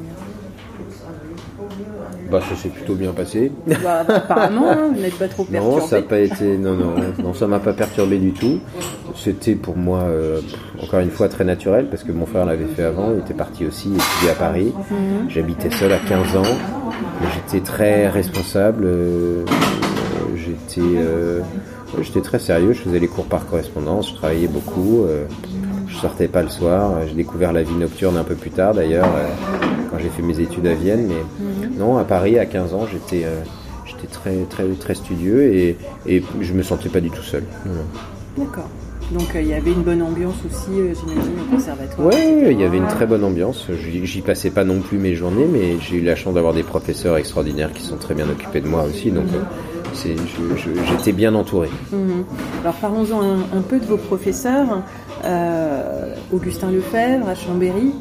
Bah, 2.30 2.40
ça 2.48 2.54
s'est 2.54 2.68
plutôt 2.68 2.94
bien 2.94 3.10
passé. 3.10 3.50
Bah, 3.82 4.04
apparemment, 4.06 4.70
hein, 4.70 4.90
vous 4.94 5.00
n'êtes 5.00 5.18
pas 5.18 5.26
trop 5.26 5.42
perturbé. 5.42 5.80
Non, 5.80 5.86
ça 5.86 5.96
n'a 5.96 6.02
pas 6.02 6.20
été, 6.20 6.56
non, 6.56 6.74
non, 6.74 6.94
non, 7.18 7.34
ça 7.34 7.48
m'a 7.48 7.58
pas 7.58 7.72
perturbé 7.72 8.18
du 8.18 8.30
tout. 8.30 8.60
C'était 9.16 9.56
pour 9.56 9.76
moi, 9.76 10.02
euh, 10.02 10.40
encore 10.80 11.00
une 11.00 11.10
fois, 11.10 11.28
très 11.28 11.44
naturel 11.44 11.88
parce 11.90 12.04
que 12.04 12.12
mon 12.12 12.26
frère 12.26 12.46
l'avait 12.46 12.66
fait 12.66 12.84
avant. 12.84 13.12
Il 13.12 13.20
était 13.20 13.34
parti 13.34 13.66
aussi 13.66 13.88
étudier 13.88 14.30
à 14.30 14.34
Paris. 14.34 14.72
Mhm. 14.90 15.30
J'habitais 15.30 15.70
seul 15.70 15.92
à 15.92 15.98
15 15.98 16.36
ans. 16.36 16.56
J'étais 17.34 17.64
très 17.64 18.08
responsable. 18.08 18.84
Euh, 18.84 19.44
j'étais, 20.44 20.80
euh, 20.80 21.40
j'étais 22.00 22.20
très 22.20 22.38
sérieux. 22.38 22.72
Je 22.72 22.80
faisais 22.80 22.98
les 22.98 23.08
cours 23.08 23.26
par 23.26 23.46
correspondance. 23.46 24.10
Je 24.10 24.14
travaillais 24.16 24.48
beaucoup. 24.48 25.04
je 25.88 25.96
sortais 25.96 26.28
pas 26.28 26.42
le 26.42 26.48
soir. 26.48 27.06
J'ai 27.08 27.14
découvert 27.14 27.52
la 27.52 27.62
vie 27.62 27.74
nocturne 27.74 28.16
un 28.16 28.24
peu 28.24 28.34
plus 28.34 28.50
tard, 28.50 28.74
d'ailleurs 28.74 29.08
j'ai 30.00 30.08
fait 30.08 30.22
mes 30.22 30.40
études 30.40 30.66
à 30.66 30.74
Vienne, 30.74 31.06
mais 31.08 31.66
mhm. 31.66 31.78
non, 31.78 31.96
à 31.98 32.04
Paris, 32.04 32.38
à 32.38 32.46
15 32.46 32.74
ans, 32.74 32.86
j'étais 32.90 33.24
euh, 33.24 33.42
j'étais 33.84 34.06
très, 34.06 34.44
très, 34.48 34.68
très 34.74 34.94
studieux 34.94 35.54
et, 35.54 35.76
et 36.06 36.22
je 36.40 36.52
me 36.52 36.62
sentais 36.62 36.88
pas 36.88 37.00
du 37.00 37.10
tout 37.10 37.22
seul. 37.22 37.44
D'accord. 38.36 38.68
Donc 39.12 39.34
euh, 39.34 39.42
il 39.42 39.48
y 39.48 39.54
avait 39.54 39.72
une 39.72 39.82
bonne 39.82 40.00
ambiance 40.00 40.36
aussi, 40.46 40.70
euh, 40.80 40.94
j'imagine, 40.94 41.32
au 41.40 41.54
conservatoire. 41.54 42.08
Oui, 42.08 42.48
il 42.50 42.58
y 42.58 42.64
avait 42.64 42.78
une 42.78 42.88
très 42.88 43.06
bonne 43.06 43.22
ambiance. 43.22 43.68
J'y 43.70 44.20
passais 44.22 44.50
pas 44.50 44.64
non 44.64 44.80
plus 44.80 44.96
mes 44.96 45.14
journées, 45.14 45.46
mais 45.50 45.78
j'ai 45.80 45.96
eu 45.96 46.02
la 46.02 46.16
chance 46.16 46.34
d'avoir 46.34 46.54
des 46.54 46.62
professeurs 46.62 47.16
extraordinaires 47.18 47.72
qui 47.72 47.82
sont 47.82 47.96
très 47.96 48.14
bien 48.14 48.28
occupés 48.28 48.62
de 48.62 48.68
moi 48.68 48.84
aussi. 48.84 49.10
Donc 49.10 49.26
j'étais 49.94 51.12
bien 51.12 51.34
entouré. 51.34 51.68
Mhm. 51.92 52.24
Alors 52.62 52.74
parlons-en 52.74 53.22
un, 53.22 53.62
peu 53.62 53.78
de 53.78 53.86
vos 53.86 53.96
professeurs. 53.96 54.82
Augustin 56.32 56.70
Lefebvre 56.70 57.28
à 57.28 57.34
Chambéry, 57.34 57.92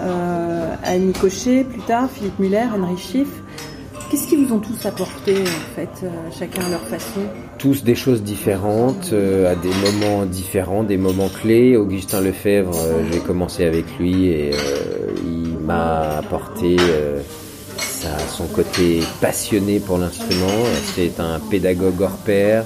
euh, 0.00 0.74
Annie 0.84 1.12
Cochet 1.12 1.64
plus 1.64 1.80
tard, 1.82 2.08
Philippe 2.10 2.38
Muller, 2.38 2.64
Henry 2.74 2.96
Schiff. 2.96 3.28
Qu'est-ce 4.10 4.26
qu'ils 4.26 4.44
vous 4.44 4.54
ont 4.54 4.58
tous 4.58 4.86
apporté 4.86 5.34
en 5.34 5.74
fait, 5.76 6.04
euh, 6.04 6.08
chacun 6.36 6.64
à 6.64 6.70
leur 6.70 6.80
façon? 6.80 7.20
Tous 7.58 7.84
des 7.84 7.94
choses 7.94 8.22
différentes, 8.22 9.10
euh, 9.12 9.52
à 9.52 9.54
des 9.54 9.68
moments 9.68 10.24
différents, 10.24 10.82
des 10.82 10.96
moments 10.96 11.28
clés. 11.28 11.76
Augustin 11.76 12.20
Lefebvre, 12.20 12.74
j'ai 13.12 13.20
commencé 13.20 13.64
avec 13.64 13.84
lui 13.98 14.26
et 14.26 14.50
il 15.24 15.58
m'a 15.58 16.18
apporté 16.18 16.76
son 18.28 18.46
côté 18.46 19.02
passionné 19.20 19.80
pour 19.80 19.98
l'instrument. 19.98 20.46
C'est 20.94 21.20
un 21.20 21.38
pédagogue 21.38 22.00
hors 22.00 22.16
pair. 22.24 22.64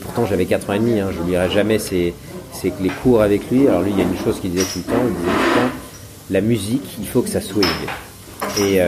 pourtant 0.00 0.26
j'avais 0.26 0.46
4 0.46 0.70
ans 0.70 0.72
et 0.74 0.78
demi, 0.78 1.00
hein, 1.00 1.10
j'oublierai 1.12 1.50
jamais 1.50 1.78
ces, 1.78 2.14
c'est 2.52 2.70
que 2.70 2.82
les 2.82 2.90
cours 2.90 3.22
avec 3.22 3.50
lui, 3.50 3.66
alors 3.66 3.82
lui, 3.82 3.90
il 3.92 3.98
y 3.98 4.02
a 4.02 4.04
une 4.04 4.18
chose 4.18 4.40
qu'il 4.40 4.50
disait 4.52 4.64
tout 4.72 4.78
le 4.86 4.92
temps, 4.92 5.02
il 5.06 5.14
disait 5.14 5.26
tout 5.26 5.48
le 5.54 5.60
temps, 5.60 5.74
la 6.30 6.40
musique, 6.40 6.96
il 7.00 7.06
faut 7.06 7.22
que 7.22 7.28
ça 7.28 7.40
soit 7.40 7.62
Et 8.60 8.80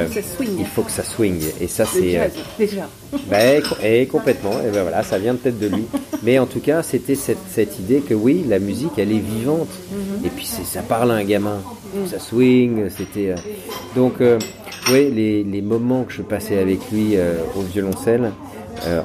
il 0.58 0.66
faut 0.66 0.82
que 0.82 0.90
ça 0.90 1.02
swing. 1.02 1.40
Et 1.60 1.68
ça, 1.68 1.84
c'est. 1.84 2.30
déjà. 2.58 2.88
Bah, 3.28 3.38
et, 3.82 4.06
complètement. 4.06 4.52
Et 4.60 4.70
ben 4.70 4.82
voilà, 4.82 5.02
ça 5.02 5.18
vient 5.18 5.34
peut-être 5.34 5.58
de 5.58 5.68
lui. 5.68 5.84
Mais 6.22 6.38
en 6.38 6.46
tout 6.46 6.60
cas, 6.60 6.82
c'était 6.82 7.14
cette, 7.14 7.38
cette, 7.50 7.78
idée 7.78 8.00
que 8.00 8.14
oui, 8.14 8.44
la 8.48 8.58
musique, 8.58 8.92
elle 8.98 9.12
est 9.12 9.18
vivante. 9.18 9.68
Mhm. 9.92 10.26
Et 10.26 10.30
puis 10.30 10.46
ça 10.46 10.80
parle 10.82 11.10
à 11.10 11.14
un 11.14 11.24
gamin. 11.24 11.60
Ça 12.10 12.18
swing. 12.18 12.88
C'était. 12.90 13.34
donc, 13.94 14.14
oui, 14.90 15.10
les, 15.10 15.44
les, 15.44 15.62
moments 15.62 16.04
que 16.04 16.12
je 16.12 16.22
passais 16.22 16.58
avec 16.58 16.90
lui 16.90 17.16
au 17.56 17.60
violoncelle. 17.60 18.32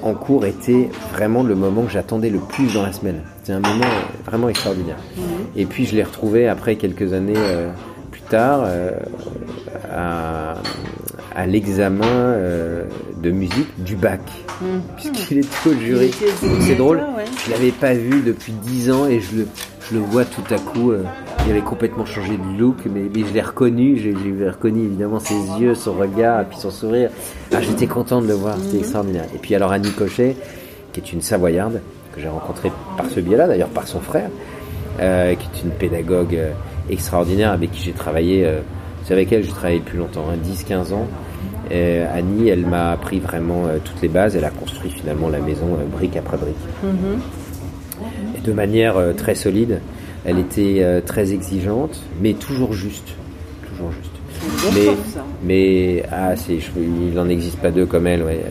en 0.03 0.13
cours 0.13 0.45
était 0.45 0.89
vraiment 1.11 1.43
le 1.43 1.55
moment 1.55 1.83
que 1.83 1.91
j'attendais 1.91 2.29
le 2.29 2.39
plus 2.39 2.73
dans 2.73 2.83
la 2.83 2.91
semaine. 2.91 3.21
C'est 3.43 3.53
un 3.53 3.59
moment 3.59 3.85
vraiment 4.25 4.49
extraordinaire. 4.49 4.97
Mhm. 5.17 5.23
Et 5.55 5.65
puis 5.65 5.85
je 5.85 5.95
l'ai 5.95 6.03
retrouvé 6.03 6.47
après 6.47 6.75
quelques 6.75 7.13
années 7.13 7.39
plus 8.11 8.21
tard 8.21 8.67
à, 9.91 10.55
à 11.35 11.45
l'examen 11.45 12.05
euh, 12.05 12.83
de 13.21 13.31
musique 13.31 13.83
du 13.83 13.95
bac, 13.95 14.21
mmh. 14.61 14.65
puisqu'il 14.97 15.37
est 15.39 15.67
au 15.67 15.73
jury. 15.73 16.11
C'est 16.61 16.75
drôle, 16.75 17.01
je 17.45 17.51
l'avais 17.51 17.71
pas 17.71 17.93
vu 17.93 18.21
depuis 18.21 18.51
dix 18.51 18.91
ans 18.91 19.07
et 19.07 19.19
je 19.21 19.37
le, 19.37 19.47
je 19.89 19.95
le 19.95 20.01
vois 20.01 20.25
tout 20.25 20.43
à 20.53 20.57
coup. 20.57 20.91
Euh, 21.39 21.43
il 21.47 21.51
avait 21.51 21.61
complètement 21.61 22.05
changé 22.05 22.37
de 22.37 22.59
look, 22.59 22.77
mais, 22.85 23.09
mais 23.13 23.23
je 23.27 23.33
l'ai 23.33 23.41
reconnu. 23.41 23.97
J'ai 23.97 24.13
reconnu 24.49 24.83
évidemment 24.83 25.19
ses 25.19 25.35
yeux, 25.59 25.75
son 25.75 25.93
regard, 25.93 26.41
et 26.41 26.45
puis 26.45 26.57
son 26.57 26.71
sourire. 26.71 27.09
Ah, 27.53 27.61
j'étais 27.61 27.87
content 27.87 28.21
de 28.21 28.27
le 28.27 28.33
voir, 28.33 28.57
c'était 28.61 28.77
mmh. 28.77 28.81
extraordinaire. 28.81 29.25
Et 29.35 29.37
puis 29.37 29.55
alors 29.55 29.71
Annie 29.71 29.91
Cochet, 29.91 30.35
qui 30.93 30.99
est 30.99 31.13
une 31.13 31.21
Savoyarde 31.21 31.81
que 32.13 32.21
j'ai 32.21 32.29
rencontrée 32.29 32.71
par 32.97 33.07
ce 33.07 33.19
biais-là, 33.19 33.47
d'ailleurs 33.47 33.69
par 33.69 33.87
son 33.87 33.99
frère, 33.99 34.29
euh, 34.99 35.35
qui 35.35 35.47
est 35.47 35.63
une 35.63 35.71
pédagogue 35.71 36.35
euh, 36.35 36.51
extraordinaire 36.89 37.51
avec 37.51 37.71
qui 37.71 37.83
j'ai 37.83 37.93
travaillé. 37.93 38.45
Euh, 38.45 38.59
c'est 39.05 39.13
avec 39.13 39.31
elle 39.31 39.41
que 39.41 39.47
j'ai 39.47 39.53
travaillé 39.53 39.79
depuis 39.79 39.97
longtemps, 39.97 40.25
hein, 40.29 40.37
10-15 40.45 40.93
ans. 40.93 41.07
Et 41.71 41.99
Annie, 42.01 42.49
elle 42.49 42.65
m'a 42.65 42.91
appris 42.91 43.19
vraiment 43.19 43.65
euh, 43.67 43.77
toutes 43.83 44.01
les 44.01 44.07
bases. 44.07 44.35
Elle 44.35 44.45
a 44.45 44.49
construit 44.49 44.89
finalement 44.89 45.29
la 45.29 45.39
maison 45.39 45.75
euh, 45.75 45.85
brique 45.85 46.17
après 46.17 46.37
brique. 46.37 46.55
Mm-hmm. 46.83 48.37
Et 48.37 48.41
de 48.41 48.53
manière 48.53 48.97
euh, 48.97 49.13
très 49.13 49.35
solide. 49.35 49.81
Elle 50.25 50.39
était 50.39 51.01
très 51.05 51.31
exigeante, 51.31 52.01
mais 52.21 52.33
toujours 52.33 52.73
juste. 52.73 53.07
Toujours 53.69 53.91
juste. 53.91 54.11
Mais, 54.73 54.87
mais 55.43 56.03
ah, 56.11 56.33
il 56.77 57.13
n'en 57.13 57.29
existe 57.29 57.57
pas 57.59 57.71
deux 57.71 57.85
comme 57.85 58.05
elle. 58.05 58.23
Ouais. 58.23 58.41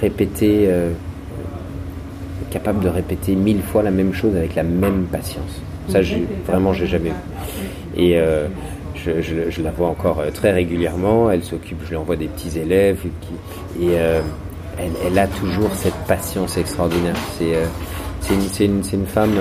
répéter, 0.00 0.68
capable 2.50 2.80
de 2.80 2.88
répéter 2.88 3.34
mille 3.34 3.62
fois 3.62 3.82
la 3.82 3.90
même 3.90 4.12
chose 4.12 4.34
avec 4.34 4.54
la 4.54 4.64
même 4.64 5.06
patience. 5.10 5.62
Ça, 5.88 6.02
j'ai, 6.02 6.24
vraiment, 6.46 6.72
j'ai 6.72 6.86
jamais 6.86 7.10
vu. 7.10 8.02
Et 8.02 8.18
je, 9.04 9.62
la 9.62 9.70
vois 9.70 9.88
encore 9.88 10.20
euh, 10.20 10.30
très 10.30 10.52
régulièrement. 10.52 11.30
Elle 11.30 11.44
s'occupe, 11.44 11.78
je 11.84 11.90
lui 11.90 11.96
envoie 11.96 12.16
des 12.16 12.26
petits 12.26 12.58
élèves 12.58 12.98
qui, 13.20 13.84
et 13.84 13.98
euh, 13.98 14.20
elle, 14.78 15.18
a 15.18 15.26
toujours 15.26 15.70
cette 15.74 15.96
patience 16.06 16.56
extraordinaire. 16.56 17.16
C'est 17.38 17.54
euh, 17.54 18.64
une, 18.64 18.82
une, 18.92 19.06
femme 19.06 19.34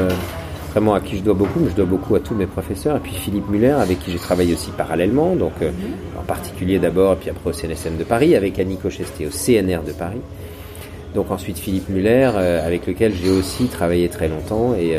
vraiment 0.78 0.94
à 0.94 1.00
qui 1.00 1.18
je 1.18 1.24
dois 1.24 1.34
beaucoup, 1.34 1.60
mais 1.60 1.70
je 1.70 1.76
dois 1.76 1.86
beaucoup 1.86 2.16
à 2.16 2.20
tous 2.20 2.36
mes 2.36 2.46
professeurs. 2.46 2.98
Et 2.98 3.00
puis 3.00 3.14
Philippe 3.14 3.50
Muller, 3.50 3.72
avec 3.72 4.00
qui 4.00 4.12
j'ai 4.12 4.20
travaillé 4.20 4.54
aussi 4.54 4.72
parallèlement, 4.72 5.36
donc 5.36 5.54
en 6.20 6.24
particulier 6.24 6.80
d'abord, 6.80 7.14
et 7.14 7.16
puis 7.16 7.30
après 7.30 7.50
au 7.50 7.54
CNSM 7.54 7.98
de 7.98 8.04
Paris, 8.04 8.36
avec 8.36 8.60
Annie 8.60 8.78
Cochesté 8.78 9.26
au 9.26 9.32
CNR 9.32 9.84
de 9.86 9.92
Paris. 9.92 10.22
Donc 11.16 11.32
ensuite 11.32 11.58
Philippe 11.58 11.90
Muller, 11.90 12.32
avec 12.64 12.86
lequel 12.86 13.14
j'ai 13.14 13.32
aussi 13.32 13.66
travaillé 13.66 14.08
très 14.08 14.28
longtemps. 14.28 14.76
Et 14.76 14.96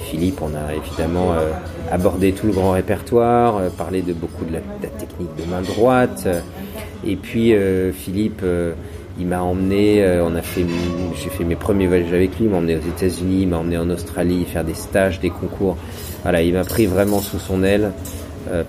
Philippe, 0.00 0.42
on 0.42 0.54
a 0.54 0.74
évidemment 0.74 1.34
aborder 1.90 2.32
tout 2.32 2.46
le 2.46 2.52
grand 2.52 2.72
répertoire, 2.72 3.56
euh, 3.56 3.70
parler 3.70 4.02
de 4.02 4.12
beaucoup 4.12 4.44
de 4.44 4.52
la, 4.54 4.60
technique 4.88 5.34
de 5.36 5.50
main 5.50 5.62
droite. 5.62 6.28
et 7.06 7.16
puis 7.16 7.54
euh, 7.54 7.92
Philippe, 7.92 8.40
euh, 8.42 8.72
il 9.18 9.26
m'a 9.26 9.42
emmené, 9.42 10.04
on 10.22 10.34
a 10.34 10.42
fait, 10.42 10.64
j'ai 11.16 11.30
fait 11.30 11.44
mes 11.44 11.56
premiers 11.56 11.86
voyages 11.86 12.12
avec 12.12 12.38
lui, 12.38 12.46
il 12.46 12.50
m'a 12.50 12.58
emmené 12.58 12.76
aux 12.76 12.88
États-Unis, 12.88 13.42
il 13.42 13.48
m'a 13.48 13.58
emmené 13.58 13.78
en 13.78 13.88
Australie 13.90 14.44
faire 14.44 14.64
des 14.64 14.74
stages, 14.74 15.20
des 15.20 15.30
concours. 15.30 15.76
Voilà, 16.22 16.42
il 16.42 16.52
m'a 16.52 16.64
pris 16.64 16.86
vraiment 16.86 17.20
sous 17.20 17.38
son 17.38 17.62
aile. 17.62 17.92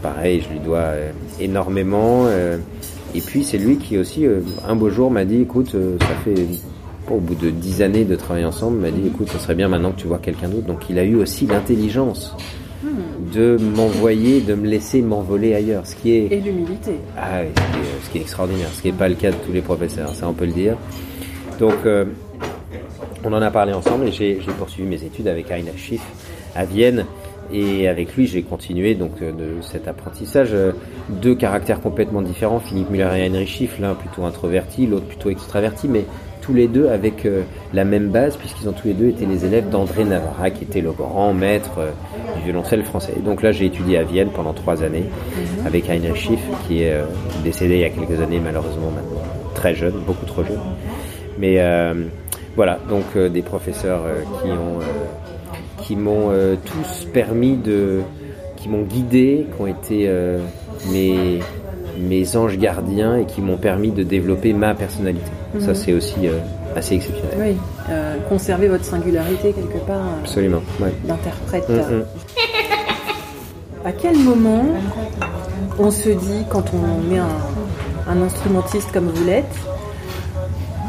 pareil, 0.02 0.42
je 0.42 0.54
lui 0.54 0.60
dois 0.60 0.94
énormément. 1.40 2.28
et 3.14 3.22
puis 3.22 3.44
c'est 3.44 3.58
lui 3.58 3.78
qui 3.78 3.98
aussi, 3.98 4.26
un 4.68 4.76
beau 4.76 4.90
jour, 4.90 5.12
m'a 5.12 5.26
dit, 5.26 5.42
écoute, 5.42 5.72
ça 5.72 6.16
fait 6.24 6.46
au 7.10 7.20
bout 7.20 7.36
de 7.36 7.50
dix 7.50 7.82
années 7.82 8.06
de 8.06 8.16
travailler 8.16 8.46
ensemble, 8.46 8.80
m'a 8.80 8.92
dit 8.92 9.08
écoute, 9.08 9.30
ça 9.30 9.40
serait 9.40 9.56
bien 9.56 9.68
maintenant 9.68 9.92
que 9.92 10.00
tu 10.02 10.08
vois 10.08 10.20
quelqu'un 10.20 10.50
d'autre. 10.50 10.68
Donc 10.68 10.90
il 10.90 11.00
a 11.00 11.04
eu 11.04 11.16
aussi 11.16 11.46
l'intelligence 11.46 12.36
de 13.34 13.58
m'envoyer, 13.58 14.42
de 14.42 14.56
me 14.56 14.68
laisser 14.68 15.02
m'envoler 15.02 15.54
ailleurs. 15.54 15.86
Ce 15.86 15.96
qui 15.96 16.12
est, 16.12 16.32
et 16.32 16.40
l'humilité. 16.40 16.96
Ah 17.18 17.42
oui, 17.42 17.50
ce 18.04 18.10
qui, 18.10 18.18
est, 18.18 18.22
extraordinaire, 18.22 18.70
ce 18.74 18.82
qui 18.82 18.92
n'est 18.92 18.98
pas 18.98 19.10
le 19.10 19.16
cas 19.16 19.32
de 19.32 19.38
tous 19.46 19.52
les 19.52 19.62
professeurs, 19.62 20.14
ça 20.14 20.28
on 20.28 20.34
peut 20.34 20.46
le 20.46 20.52
dire. 20.52 20.78
Donc, 21.60 21.74
euh, 21.86 22.06
on 23.24 23.34
en 23.34 23.42
a 23.42 23.52
parlé 23.52 23.74
ensemble 23.74 24.08
et 24.08 24.12
j'ai 24.12 24.38
poursuivi 24.58 24.88
mes 24.88 25.04
études 25.04 25.28
avec 25.28 25.50
Aina 25.52 25.76
Schiff 25.76 26.02
à 26.56 26.66
Vienne. 26.66 27.06
Et 27.52 27.88
avec 27.88 28.16
lui, 28.16 28.28
j'ai 28.28 28.44
continué 28.44 28.94
donc 28.94 29.22
euh, 29.22 29.32
de 29.32 29.62
cet 29.62 29.88
apprentissage. 29.88 30.50
Euh, 30.52 30.74
deux 31.10 31.36
caractères 31.36 31.80
complètement 31.80 32.22
différents, 32.22 32.60
Philippe 32.60 32.90
Müller 32.90 33.10
et 33.16 33.26
Heinrich 33.26 33.48
Schiff, 33.48 33.80
l'un 33.80 33.94
plutôt 33.94 34.26
introverti, 34.26 34.86
l'autre 34.86 35.06
plutôt 35.06 35.30
extraverti, 35.30 35.88
mais 35.88 36.04
tous 36.48 36.54
les 36.54 36.68
deux 36.68 36.88
avec 36.88 37.26
euh, 37.26 37.44
la 37.74 37.84
même 37.84 38.08
base, 38.08 38.38
puisqu'ils 38.38 38.70
ont 38.70 38.72
tous 38.72 38.88
les 38.88 38.94
deux 38.94 39.10
été 39.10 39.26
les 39.26 39.46
élèves 39.46 39.70
d'André 39.70 40.06
Navarra, 40.06 40.50
qui 40.50 40.64
était 40.64 40.80
le 40.80 40.94
grand 40.94 41.34
maître 41.34 41.80
euh, 41.80 41.92
du 42.38 42.46
violoncelle 42.46 42.84
français. 42.84 43.16
donc 43.24 43.44
là, 43.44 43.52
j'ai 43.52 43.66
étudié 43.66 43.98
à 43.98 44.04
Vienne 44.04 44.30
pendant 44.34 44.54
trois 44.54 44.82
années 44.82 45.04
avec 45.66 45.90
Heinrich 45.90 46.16
Schiff, 46.16 46.40
qui 46.66 46.84
est 46.84 46.94
euh, 46.94 47.04
décédé 47.44 47.76
il 47.76 47.82
y 47.82 47.84
a 47.84 47.90
quelques 47.90 48.22
années, 48.22 48.40
malheureusement 48.42 48.92
maintenant, 48.96 49.22
très 49.56 49.76
jeune, 49.76 49.96
beaucoup 50.06 50.26
trop 50.26 50.44
jeune. 50.44 50.60
Mais 51.38 51.62
voilà, 52.56 52.80
donc 52.90 53.16
des 53.16 53.44
professeurs 53.44 54.02
qui 54.42 54.50
ont 54.50 54.80
qui 55.84 55.96
m'ont 55.96 56.32
tous 56.66 57.06
permis 57.14 57.58
de, 57.58 58.02
qui 58.56 58.70
m'ont 58.70 58.82
guidé, 58.82 59.46
qui 59.56 59.62
ont 59.62 59.68
été 59.68 60.10
mes 60.92 61.40
mes 61.98 62.36
anges 62.36 62.58
gardiens 62.58 63.18
et 63.18 63.26
qui 63.26 63.42
m'ont 63.42 63.58
permis 63.58 63.92
de 63.92 64.04
développer 64.04 64.54
ma 64.54 64.74
personnalité. 64.74 65.32
Ça, 65.60 65.70
mhm. 65.70 65.76
c'est 65.76 65.94
aussi 65.94 66.28
euh, 66.28 66.40
assez 66.76 66.96
exceptionnel. 66.96 67.38
Oui, 67.38 67.58
euh, 67.90 68.18
conserver 68.30 68.68
votre 68.68 68.86
singularité 68.86 69.54
quelque 69.54 69.84
part. 69.86 69.98
Euh, 69.98 70.22
Absolument, 70.22 70.62
D'interprète. 71.06 71.70
Mhm. 71.70 72.06
À 73.86 73.92
quel 73.92 74.18
moment 74.18 74.66
on 75.80 75.92
se 75.92 76.10
dit, 76.10 76.44
quand 76.50 76.66
on 76.74 77.14
est 77.14 77.20
un, 77.20 78.22
instrumentiste 78.22 78.92
comme 78.92 79.10
vous 79.10 79.26
l'êtes, 79.26 79.46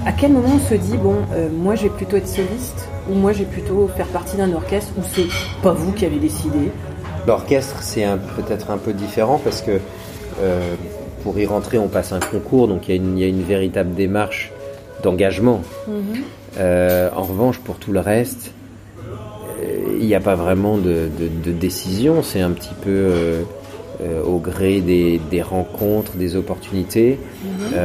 à 0.07 0.13
quel 0.13 0.33
moment 0.33 0.55
on 0.55 0.59
se 0.59 0.75
dit, 0.75 0.97
bon, 0.97 1.17
moi 1.53 1.75
j'ai 1.75 1.91
plutôt 1.91 2.17
être 2.17 2.27
soliste, 2.27 2.89
ou 3.11 3.15
moi 3.15 3.33
j'ai 3.33 3.45
plutôt 3.45 3.89
faire 3.89 4.07
partie 4.07 4.37
d'un 4.37 4.53
orchestre, 4.53 4.91
ou 4.97 5.03
c'est 5.05 5.27
pas 5.63 5.73
vous 5.73 5.93
qui 5.93 6.07
avez 6.07 6.19
décidé? 6.19 6.71
L'orchestre, 7.27 7.83
c'est 7.83 8.07
peut-être 8.37 8.71
un 8.71 8.79
peu 8.79 8.93
différent 8.93 9.41
parce 9.45 9.61
que 9.61 9.79
pour 11.23 11.39
y 11.39 11.47
rentrer, 11.47 11.79
on 11.79 11.89
passe 11.89 12.13
un 12.13 12.21
concours, 12.21 12.69
donc 12.69 12.89
il 12.89 13.19
y, 13.19 13.25
a 13.25 13.27
une 13.27 13.43
véritable 13.43 13.95
démarche 13.95 14.53
d'engagement. 15.03 15.63
Mhm. 15.87 16.23
Euh, 16.59 17.09
en 17.15 17.23
revanche, 17.23 17.59
pour 17.59 17.77
tout 17.77 17.93
le 17.93 18.01
reste, 18.01 18.53
euh, 18.99 19.97
il 20.01 20.07
n'y 20.07 20.15
a 20.15 20.21
pas 20.21 20.35
vraiment 20.35 20.77
de, 20.77 21.09
décision, 21.47 22.23
c'est 22.23 22.41
un 22.41 22.51
petit 22.51 22.75
peu 22.81 22.91
euh, 22.91 23.43
au 24.25 24.39
gré 24.39 24.81
des, 24.81 25.43
rencontres, 25.43 26.17
des 26.17 26.37
opportunités. 26.37 27.19
Mhm. 27.45 27.81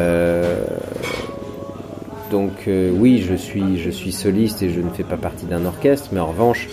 donc 2.32 2.68
oui, 2.68 3.24
je 3.28 3.36
suis, 3.36 3.78
je 3.78 3.90
suis 3.92 4.12
soliste 4.12 4.64
et 4.64 4.70
je 4.70 4.82
ne 4.82 4.90
fais 4.90 5.04
pas 5.04 5.18
partie 5.18 5.46
d'un 5.46 5.66
orchestre, 5.66 6.10
mais 6.12 6.20
en 6.20 6.28
revanche, 6.28 6.68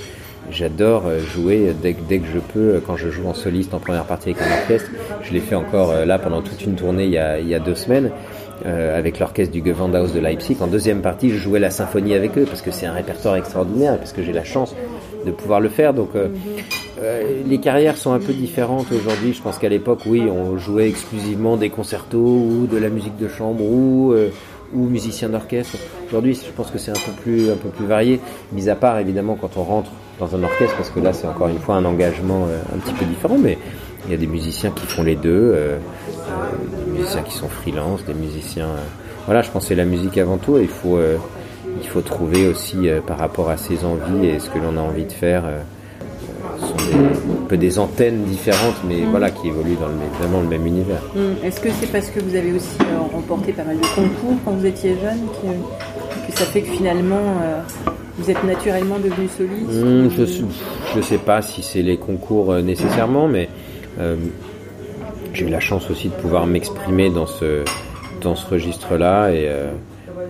J'adore 0.51 1.07
euh, 1.07 1.21
jouer 1.21 1.73
dès, 1.81 1.95
dès, 2.09 2.19
que 2.19 2.27
je 2.27 2.39
peux, 2.39 2.83
quand 2.85 2.97
je 2.97 3.09
joue 3.11 3.27
en 3.27 3.35
soliste 3.35 3.73
en 3.75 3.79
première 3.79 4.05
partie 4.05 4.31
avec 4.31 4.43
un 4.43 4.61
orchestre. 4.61 4.91
Je 5.23 5.33
l'ai 5.33 5.41
fait 5.41 5.55
encore 5.55 5.91
euh, 5.91 6.05
là 6.05 6.19
pendant 6.19 6.43
toute 6.43 6.63
une 6.65 6.75
tournée 6.75 7.05
il 7.05 7.13
y 7.13 7.19
a, 7.19 7.39
il 7.39 7.49
y 7.49 7.55
a 7.55 7.61
deux 7.61 7.75
semaines. 7.75 8.11
Euh, 8.67 8.99
avec 8.99 9.19
l'orchestre 9.19 9.55
du 9.55 9.65
Gewandhaus 9.65 10.13
de 10.13 10.21
Leipzig. 10.21 10.59
En 10.61 10.67
deuxième 10.67 11.01
partie, 11.01 11.31
je 11.31 11.37
jouais 11.37 11.61
la 11.61 11.71
symphonie 11.71 12.13
avec 12.13 12.37
eux 12.37 12.45
parce 12.45 12.61
que 12.61 12.71
c'est 12.71 12.85
un 12.85 12.93
répertoire 12.93 13.37
extraordinaire, 13.37 13.97
parce 13.97 14.13
que 14.13 14.23
j'ai 14.23 14.35
la 14.35 14.45
chance 14.45 14.77
de 15.25 15.31
pouvoir 15.31 15.61
le 15.61 15.71
faire. 15.71 15.95
Donc, 15.95 16.11
les 17.47 17.59
carrières 17.59 17.97
sont 17.97 18.13
un 18.13 18.19
peu 18.19 18.35
différentes 18.35 18.93
aujourd'hui. 18.93 19.33
Je 19.33 19.41
pense 19.41 19.57
qu'à 19.57 19.71
l'époque, 19.71 20.01
oui, 20.05 20.25
on 20.31 20.59
jouait 20.59 20.91
exclusivement 20.91 21.57
des 21.57 21.71
concertos 21.71 22.19
ou 22.19 22.69
de 22.71 22.77
la 22.77 22.91
musique 22.91 23.17
de 23.17 23.29
chambre 23.29 23.65
ou 23.65 24.15
ou 24.75 24.87
musicien 24.87 25.29
d'orchestre. 25.29 25.77
Aujourd'hui, 26.09 26.35
je 26.35 26.51
pense 26.53 26.71
que 26.71 26.79
c'est 26.79 26.91
un 26.91 26.95
peu 26.95 27.13
plus 27.23 27.51
un 27.51 27.57
peu 27.57 27.69
plus 27.69 27.87
varié, 27.87 28.21
mis 28.53 28.69
à 28.69 28.77
part 28.77 28.99
évidemment 28.99 29.37
quand 29.41 29.57
on 29.57 29.63
rentre 29.63 29.91
dans 30.19 30.35
un 30.37 30.43
orchestre, 30.43 30.77
parce 30.77 30.91
que 30.91 31.01
là, 31.01 31.13
c'est 31.13 31.27
encore 31.27 31.49
une 31.49 31.59
fois 31.59 31.77
un 31.77 31.85
engagement 31.85 32.47
un 32.75 32.79
petit 32.79 32.93
peu 32.93 33.07
différent, 33.07 33.39
mais 33.39 33.57
il 34.07 34.11
y 34.11 34.15
a 34.15 34.17
des 34.17 34.27
musiciens 34.27 34.71
qui 34.71 34.87
font 34.87 35.03
les 35.03 35.17
deux, 35.17 35.31
euh, 35.31 35.77
euh, 35.77 35.79
des 36.87 36.99
musiciens 36.99 37.23
qui 37.23 37.33
sont 37.33 37.49
freelance, 37.49 38.05
des 38.05 38.15
musiciens. 38.15 38.67
Euh, 38.67 38.85
voilà, 39.27 39.43
je 39.43 39.51
pense 39.51 39.65
que 39.65 39.69
c'est 39.69 39.75
la 39.75 39.85
musique 39.85 40.19
avant 40.19 40.39
tout. 40.39 40.57
Et 40.59 40.63
il 40.63 40.69
faut, 40.69 40.99
il 41.81 41.87
faut 41.87 42.01
trouver 42.01 42.49
aussi 42.49 42.89
par 43.07 43.19
rapport 43.19 43.51
à 43.51 43.57
ses 43.57 43.85
envies 43.85 44.27
et 44.27 44.41
ce 44.41 44.49
que 44.51 44.59
l'on 44.59 44.77
a 44.77 44.81
envie 44.81 45.05
de 45.05 45.13
faire 45.13 45.45
un 46.95 47.47
peu 47.47 47.57
des 47.57 47.79
antennes 47.79 48.25
différentes, 48.25 48.77
mais 48.87 48.99
mm. 48.99 49.11
voilà, 49.11 49.31
qui 49.31 49.49
évoluent 49.49 49.77
dans 49.81 49.89
le, 49.89 49.95
vraiment 50.19 50.41
le 50.41 50.49
même 50.49 50.67
univers. 50.67 51.03
Mm. 51.15 51.45
Est-ce 51.45 51.61
que 51.61 51.69
c'est 51.81 51.91
parce 51.91 52.09
que 52.11 52.21
vous 52.21 52.35
avez 52.35 52.53
aussi 52.53 52.77
euh, 52.81 52.99
remporté 53.13 53.53
pas 53.53 53.65
mal 53.65 53.77
de 53.77 53.87
concours 53.87 54.37
quand 54.45 54.53
vous 54.53 54.67
étiez 54.67 54.97
jeune 55.01 55.21
que, 55.43 56.37
ça 56.37 56.45
fait 56.47 56.63
que 56.63 56.71
finalement 56.71 57.17
euh, 57.43 57.61
vous 58.19 58.31
êtes 58.31 58.43
naturellement 58.45 58.99
devenu 58.99 59.29
soliste 59.29 59.83
mm, 59.83 60.11
Je 60.93 60.97
ne 60.99 61.03
sais 61.03 61.19
pas 61.19 61.43
si 61.43 61.63
c'est 61.63 61.83
les 61.83 61.97
concours 61.97 62.55
nécessairement, 62.55 63.29
mais 63.29 63.49
j'ai 65.33 65.47
eu 65.47 65.51
la 65.51 65.61
chance 65.61 65.91
aussi 65.91 66.09
de 66.09 66.15
pouvoir 66.15 66.47
m'exprimer 66.47 67.11
dans 67.11 67.27
ce, 67.27 67.65
dans 68.23 68.35
ce 68.35 68.47
registre-là 68.47 69.31
et, 69.33 69.49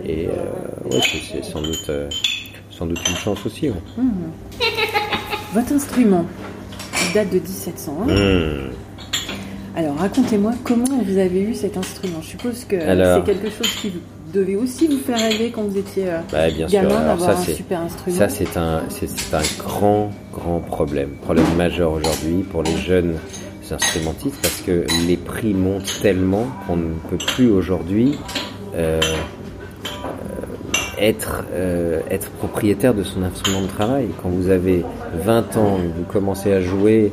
et 0.05 0.29
c'est 1.31 1.43
sans 1.43 1.61
doute 1.61 1.89
sans 2.81 2.87
doute 2.87 3.07
une 3.07 3.15
chance 3.15 3.45
aussi. 3.45 3.69
Votre 5.53 5.73
instrument 5.73 6.25
date 7.13 7.29
de 7.29 7.39
1701. 7.39 8.05
Mmh. 8.05 8.71
Alors 9.75 9.95
racontez-moi 9.97 10.51
comment 10.63 11.01
vous 11.03 11.17
avez 11.17 11.41
eu 11.41 11.55
cet 11.55 11.77
instrument. 11.77 12.21
Je 12.21 12.27
suppose 12.27 12.65
que 12.65 12.79
c'est 12.79 13.23
quelque 13.25 13.49
chose 13.49 13.69
qui 13.81 13.93
devait 14.33 14.55
aussi 14.55 14.87
vous 14.87 14.99
faire 14.99 15.19
rêver 15.19 15.51
quand 15.51 15.63
vous 15.63 15.77
étiez 15.77 16.09
euh, 16.09 16.19
bah, 16.31 16.49
bien 16.49 16.67
gamin 16.67 17.05
d'avoir 17.05 17.29
un 17.31 17.41
super 17.41 17.81
instrument. 17.81 18.17
Ça 18.17 18.29
c'est 18.29 18.57
un, 18.57 18.81
c'est, 18.89 19.33
un 19.33 19.41
grand, 19.57 20.11
grand 20.33 20.59
problème. 20.59 21.11
Problème 21.21 21.45
majeur 21.57 21.91
aujourd'hui 21.91 22.43
pour 22.49 22.63
les 22.63 22.77
jeunes 22.77 23.15
instrumentistes 23.71 24.35
parce 24.41 24.61
que 24.61 24.85
les 25.07 25.15
prix 25.15 25.53
montent 25.53 25.99
tellement 26.01 26.45
qu'on 26.67 26.75
ne 26.75 26.93
peut 27.09 27.17
plus 27.17 27.49
aujourd'hui 27.49 28.17
euh, 28.75 28.99
être, 31.01 31.43
euh, 31.51 31.99
être 32.09 32.29
propriétaire 32.31 32.93
de 32.93 33.03
son 33.03 33.23
instrument 33.23 33.61
de 33.61 33.67
travail. 33.67 34.07
Quand 34.21 34.29
vous 34.29 34.49
avez 34.49 34.85
20 35.15 35.57
ans, 35.57 35.77
vous 35.77 36.03
commencez 36.03 36.53
à 36.53 36.61
jouer, 36.61 37.11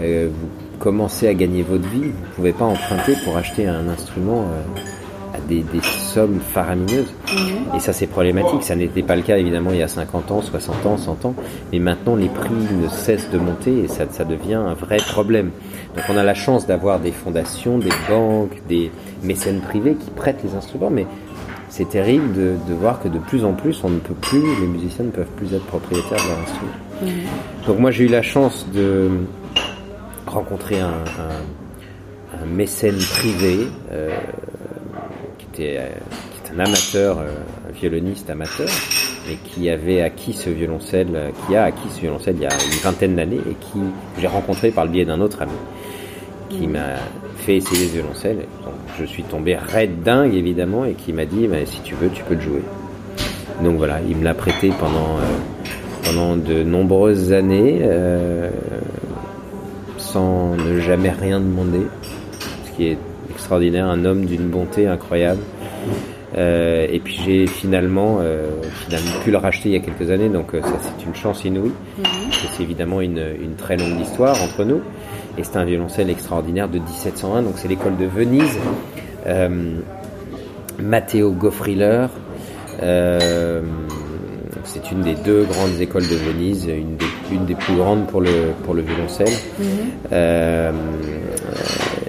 euh, 0.00 0.28
vous 0.32 0.78
commencez 0.78 1.28
à 1.28 1.34
gagner 1.34 1.62
votre 1.62 1.88
vie, 1.88 2.00
vous 2.00 2.06
ne 2.06 2.34
pouvez 2.34 2.52
pas 2.52 2.64
emprunter 2.64 3.14
pour 3.24 3.36
acheter 3.36 3.66
un 3.66 3.88
instrument 3.88 4.42
euh, 4.42 5.36
à 5.36 5.40
des, 5.48 5.60
des, 5.60 5.82
sommes 5.82 6.40
faramineuses. 6.40 7.12
Mhm. 7.30 7.76
Et 7.76 7.80
ça, 7.80 7.92
c'est 7.92 8.06
problématique. 8.06 8.62
Ça 8.62 8.74
n'était 8.74 9.02
pas 9.02 9.16
le 9.16 9.22
cas, 9.22 9.36
évidemment, 9.36 9.70
il 9.72 9.78
y 9.78 9.82
a 9.82 9.88
50 9.88 10.30
ans, 10.30 10.40
60 10.40 10.86
ans, 10.86 10.96
100 10.96 11.24
ans. 11.26 11.34
Mais 11.72 11.78
maintenant, 11.78 12.16
les 12.16 12.28
prix 12.28 12.54
ne 12.54 12.88
cessent 12.88 13.30
de 13.30 13.38
monter 13.38 13.80
et 13.80 13.88
ça, 13.88 14.04
ça 14.10 14.24
devient 14.24 14.54
un 14.54 14.72
vrai 14.72 14.96
problème. 14.96 15.50
Donc, 15.94 16.04
on 16.08 16.16
a 16.16 16.22
la 16.22 16.34
chance 16.34 16.66
d'avoir 16.66 17.00
des 17.00 17.12
fondations, 17.12 17.78
des 17.78 17.92
banques, 18.08 18.62
des 18.68 18.90
mécènes 19.22 19.60
privés 19.60 19.94
qui 19.94 20.10
prêtent 20.10 20.42
les 20.42 20.54
instruments, 20.54 20.90
mais 20.90 21.06
c'est 21.76 21.90
terrible 21.90 22.32
de, 22.32 22.72
voir 22.72 23.02
que 23.02 23.08
de 23.08 23.18
plus 23.18 23.44
en 23.44 23.52
plus, 23.52 23.84
on 23.84 23.90
ne 23.90 23.98
peut 23.98 24.14
plus, 24.14 24.40
les 24.60 24.66
musiciens 24.66 25.04
ne 25.04 25.10
peuvent 25.10 25.30
plus 25.36 25.52
être 25.52 25.66
propriétaires 25.66 26.22
de 26.24 26.28
leur 26.28 26.38
instrument. 26.38 27.20
Donc 27.66 27.78
moi 27.78 27.90
j'ai 27.90 28.04
eu 28.04 28.08
la 28.08 28.22
chance 28.22 28.66
de 28.72 29.10
rencontrer 30.26 30.80
un, 30.80 31.04
mécène 32.46 32.96
privé 32.96 33.66
euh, 33.90 34.16
qui, 35.38 35.46
était, 35.52 35.80
qui, 36.44 36.52
est 36.52 36.54
un 36.54 36.60
amateur, 36.60 37.18
euh, 37.18 37.30
un 37.68 37.72
violoniste 37.72 38.30
amateur, 38.30 38.68
et 39.30 39.36
qui 39.36 39.68
avait 39.68 40.00
acquis 40.00 40.32
ce 40.32 40.48
violoncelle, 40.48 41.32
qui 41.46 41.56
a 41.56 41.64
acquis 41.64 41.88
ce 41.94 42.00
violoncelle 42.00 42.36
il 42.36 42.42
y 42.42 42.46
a 42.46 42.52
une 42.52 42.80
vingtaine 42.82 43.16
d'années 43.16 43.40
et 43.50 43.54
qui 43.54 43.80
j'ai 44.18 44.28
rencontré 44.28 44.70
par 44.70 44.84
le 44.84 44.92
biais 44.92 45.04
d'un 45.04 45.20
autre 45.20 45.42
ami 45.42 45.52
qui 46.48 46.68
m'a 46.68 46.96
fait 47.46 47.56
essayer 47.58 47.86
le 47.86 47.92
violoncelle. 47.92 48.38
je 48.98 49.04
suis 49.04 49.22
tombé 49.22 49.54
raide 49.54 50.02
dingue 50.02 50.34
évidemment 50.34 50.84
et 50.84 50.94
qui 50.94 51.12
m'a 51.12 51.24
dit 51.24 51.46
bah, 51.46 51.58
si 51.64 51.80
tu 51.82 51.94
veux 51.94 52.08
tu 52.08 52.24
peux 52.24 52.34
le 52.34 52.40
jouer. 52.40 52.62
Donc 53.62 53.76
voilà, 53.76 54.00
il 54.06 54.16
me 54.16 54.24
l'a 54.24 54.34
prêté 54.34 54.72
pendant 54.80 55.16
euh, 55.18 56.04
pendant 56.04 56.36
de 56.36 56.64
nombreuses 56.64 57.32
années 57.32 57.78
euh, 57.82 58.50
sans 59.96 60.56
ne 60.56 60.80
jamais 60.80 61.10
rien 61.10 61.38
demander, 61.38 61.86
ce 62.64 62.76
qui 62.76 62.88
est 62.88 62.98
extraordinaire, 63.30 63.86
un 63.86 64.04
homme 64.04 64.26
d'une 64.26 64.48
bonté 64.48 64.88
incroyable. 64.88 65.40
Euh, 66.36 66.86
et 66.90 66.98
puis 66.98 67.18
j'ai 67.24 67.46
finalement, 67.46 68.18
finalement 68.84 69.20
pu 69.24 69.30
le 69.30 69.38
racheter 69.38 69.68
il 69.68 69.72
y 69.72 69.76
a 69.76 69.80
quelques 69.80 70.10
années, 70.10 70.28
donc 70.28 70.48
ça 70.52 70.78
c'est 70.82 71.06
une 71.06 71.14
chance 71.14 71.44
inouïe. 71.44 71.72
Mhm. 71.98 72.04
C'est 72.32 72.62
évidemment 72.62 73.00
une, 73.00 73.24
une, 73.40 73.54
très 73.54 73.76
longue 73.76 74.00
histoire 74.00 74.36
entre 74.42 74.64
nous. 74.64 74.80
Et 75.38 75.44
c'est 75.44 75.56
un 75.56 75.64
violoncelle 75.64 76.10
extraordinaire 76.10 76.68
de 76.68 76.78
1701, 76.78 77.42
donc 77.42 77.54
c'est 77.56 77.68
l'école 77.68 77.96
de 77.96 78.06
Venise. 78.06 78.58
Euh, 79.26 79.74
Matteo 80.78 81.32
Goffriller, 81.32 82.06
euh, 82.82 83.60
c'est 84.64 84.90
une 84.90 85.02
des 85.02 85.14
deux 85.14 85.44
grandes 85.44 85.80
écoles 85.80 86.08
de 86.08 86.16
Venise, 86.16 86.66
une 86.66 86.96
des, 86.96 87.06
une 87.32 87.44
des 87.44 87.54
plus 87.54 87.76
grandes 87.76 88.06
pour 88.06 88.20
le, 88.20 88.52
pour 88.64 88.74
le 88.74 88.82
violoncelle. 88.82 89.32
Mhm. 89.58 89.66
Euh, 90.12 90.72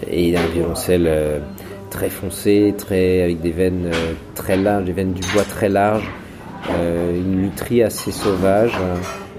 et 0.10 0.38
un 0.38 0.48
violoncelle 0.48 1.42
très 1.90 2.10
foncé, 2.10 2.74
très, 2.78 3.24
avec 3.24 3.42
des 3.42 3.52
veines 3.52 3.92
très 4.36 4.56
larges, 4.56 4.86
des 4.86 4.94
veines 4.94 5.14
du 5.14 5.22
bois 5.34 5.44
très 5.44 5.70
larges, 5.70 6.10
une 6.70 7.42
lutherie 7.42 7.84
assez 7.84 8.12
sauvage 8.12 8.78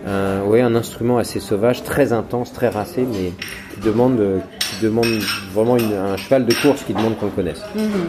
un, 0.08 0.42
ouais, 0.42 0.60
un 0.60 0.74
instrument 0.74 1.18
assez 1.18 1.40
sauvage, 1.40 1.82
très 1.84 2.12
intense, 2.12 2.52
très 2.52 2.68
racé, 2.68 3.06
mais 3.10 3.32
qui 3.78 3.86
demande, 3.86 4.42
qui 4.58 4.82
demande 4.82 5.06
vraiment 5.54 5.76
un 5.76 6.16
cheval 6.16 6.46
de 6.46 6.54
course 6.54 6.82
qui 6.84 6.94
demande 6.94 7.16
qu'on 7.18 7.26
le 7.26 7.32
connaisse. 7.32 7.60
Mhm. 7.74 8.08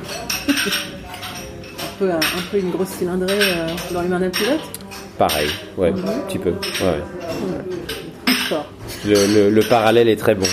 un, 2.11 2.19
peu, 2.51 2.57
une 2.57 2.71
grosse 2.71 2.89
cylindrée 2.89 3.37
euh, 3.39 3.67
dans 3.91 4.01
les 4.01 4.07
mains 4.07 4.19
d'un 4.19 4.29
pilote 4.29 4.61
Pareil, 5.17 5.49
ouais, 5.77 5.91
mhm. 5.91 6.03
un 6.07 6.19
petit 6.27 6.39
peu. 6.39 6.51
Ouais, 6.51 7.03
le, 9.05 9.49
le, 9.49 9.61
parallèle 9.63 10.09
est 10.09 10.15
très 10.15 10.33
bon. 10.33 10.45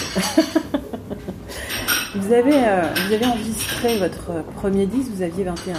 vous, 2.17 2.33
avez, 2.33 2.55
euh, 2.55 2.83
vous 3.07 3.15
avez 3.15 3.27
enregistré 3.27 3.97
votre 3.99 4.33
premier 4.57 4.87
disque, 4.87 5.11
vous 5.15 5.23
aviez 5.23 5.45
21 5.45 5.75
ans. 5.75 5.79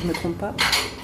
Je 0.00 0.06
ne 0.06 0.10
me 0.10 0.14
trompe 0.14 0.36
pas 0.38 0.54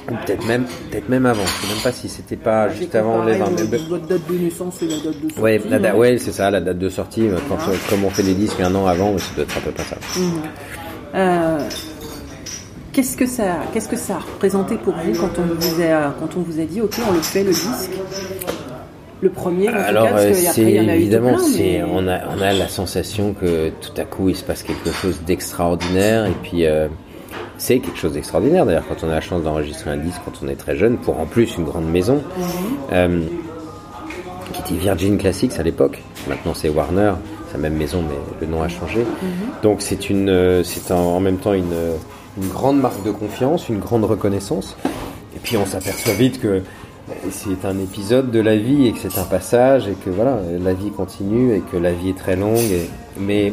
Peut-être 0.08 0.46
même, 0.46 0.64
peut-être 0.90 1.08
même 1.08 1.26
avant. 1.26 1.44
Je 1.44 1.66
sais 1.66 1.72
même 1.74 1.82
pas 1.82 1.92
si 1.92 2.08
c'était 2.08 2.36
pas 2.36 2.70
juste 2.70 2.94
avant 2.94 3.24
les 3.24 3.34
20. 3.34 3.50
Votre 3.88 4.06
date 4.06 4.20
de 4.28 4.38
naissance 4.38 4.82
et 4.82 4.86
la 4.86 4.96
date 4.96 5.20
de 5.20 5.28
sortie. 5.28 5.40
Ouais, 5.40 5.92
ouais 5.92 6.18
c'est 6.18 6.32
ça, 6.32 6.50
la 6.50 6.60
date 6.60 6.78
de 6.78 6.88
sortie. 6.88 7.28
Quand, 7.48 7.56
ah. 7.60 7.70
comme 7.90 8.04
on 8.04 8.10
fait 8.10 8.22
les 8.22 8.34
disques 8.34 8.60
un 8.60 8.74
an 8.74 8.86
avant, 8.86 9.16
ça 9.18 9.34
doit 9.34 9.44
être 9.44 9.58
un 9.58 9.60
peu 9.60 9.70
pas 9.70 9.82
ça. 9.82 9.96
Euh, 11.14 11.58
qu'est-ce 12.92 13.16
que 13.16 13.26
ça, 13.26 13.58
qu'est-ce 13.72 13.88
que 13.88 13.96
ça 13.96 14.16
a 14.16 14.18
représenté 14.20 14.76
pour 14.76 14.94
vous 14.94 15.12
quand 15.12 15.38
on 15.38 15.54
vous 15.54 15.82
a, 15.82 16.14
quand 16.18 16.36
on 16.36 16.40
vous 16.40 16.60
a 16.60 16.64
dit, 16.64 16.80
ok, 16.80 16.94
on 17.08 17.12
le 17.12 17.20
fait 17.20 17.44
le 17.44 17.50
disque? 17.50 17.90
Le 19.20 19.30
premier, 19.30 19.66
Alors, 19.68 20.08
c'est 20.52 20.62
évidemment, 20.62 21.38
c'est 21.38 21.82
on 21.82 22.06
a 22.06 22.20
on 22.28 22.40
a 22.40 22.52
la 22.52 22.68
sensation 22.68 23.34
que 23.34 23.70
tout 23.70 24.00
à 24.00 24.04
coup 24.04 24.28
il 24.28 24.36
se 24.36 24.44
passe 24.44 24.62
quelque 24.62 24.92
chose 24.92 25.20
d'extraordinaire 25.26 26.26
et 26.26 26.34
puis 26.40 26.66
euh, 26.66 26.86
c'est 27.58 27.80
quelque 27.80 27.98
chose 27.98 28.12
d'extraordinaire 28.12 28.64
d'ailleurs 28.64 28.86
quand 28.88 29.04
on 29.04 29.10
a 29.10 29.14
la 29.14 29.20
chance 29.20 29.42
d'enregistrer 29.42 29.90
un 29.90 29.96
disque 29.96 30.20
quand 30.24 30.40
on 30.42 30.48
est 30.48 30.56
très 30.56 30.76
jeune, 30.76 30.96
pour 30.96 31.20
en 31.20 31.26
plus 31.26 31.56
une 31.56 31.64
grande 31.64 31.90
maison, 31.90 32.22
euh, 32.92 33.22
qui 34.52 34.60
était 34.60 34.80
Virgin 34.80 35.18
Classics 35.18 35.58
à 35.58 35.62
l'époque. 35.62 36.02
Maintenant 36.28 36.54
c'est 36.54 36.68
Warner, 36.68 37.14
c'est 37.48 37.54
la 37.54 37.62
même 37.62 37.76
maison 37.76 38.02
mais 38.02 38.16
le 38.40 38.46
nom 38.46 38.62
a 38.62 38.68
changé. 38.68 39.00
Mhm. 39.00 39.28
Donc 39.62 39.82
c'est 39.82 40.08
une, 40.08 40.30
euh, 40.30 40.62
c'est 40.64 40.92
en, 40.92 41.20
même 41.20 41.38
temps 41.38 41.52
une, 41.52 41.74
une 42.40 42.48
grande 42.48 42.80
marque 42.80 43.04
de 43.04 43.10
confiance, 43.10 43.68
une 43.68 43.80
grande 43.80 44.04
reconnaissance. 44.04 44.76
Et 45.36 45.40
puis 45.42 45.56
on 45.56 45.66
s'aperçoit 45.66 46.14
vite 46.14 46.40
que 46.40 46.62
c'est 47.30 47.64
un 47.64 47.78
épisode 47.78 48.30
de 48.30 48.40
la 48.40 48.56
vie 48.56 48.86
et 48.86 48.92
que 48.92 48.98
c'est 48.98 49.18
un 49.18 49.24
passage 49.24 49.88
et 49.88 49.94
que 49.94 50.10
voilà, 50.10 50.38
la 50.60 50.74
vie 50.74 50.90
continue 50.90 51.54
et 51.54 51.60
que 51.60 51.76
la 51.76 51.92
vie 51.92 52.10
est 52.10 52.18
très 52.18 52.36
longue. 52.36 52.58
Et, 52.58 52.88
mais 53.18 53.52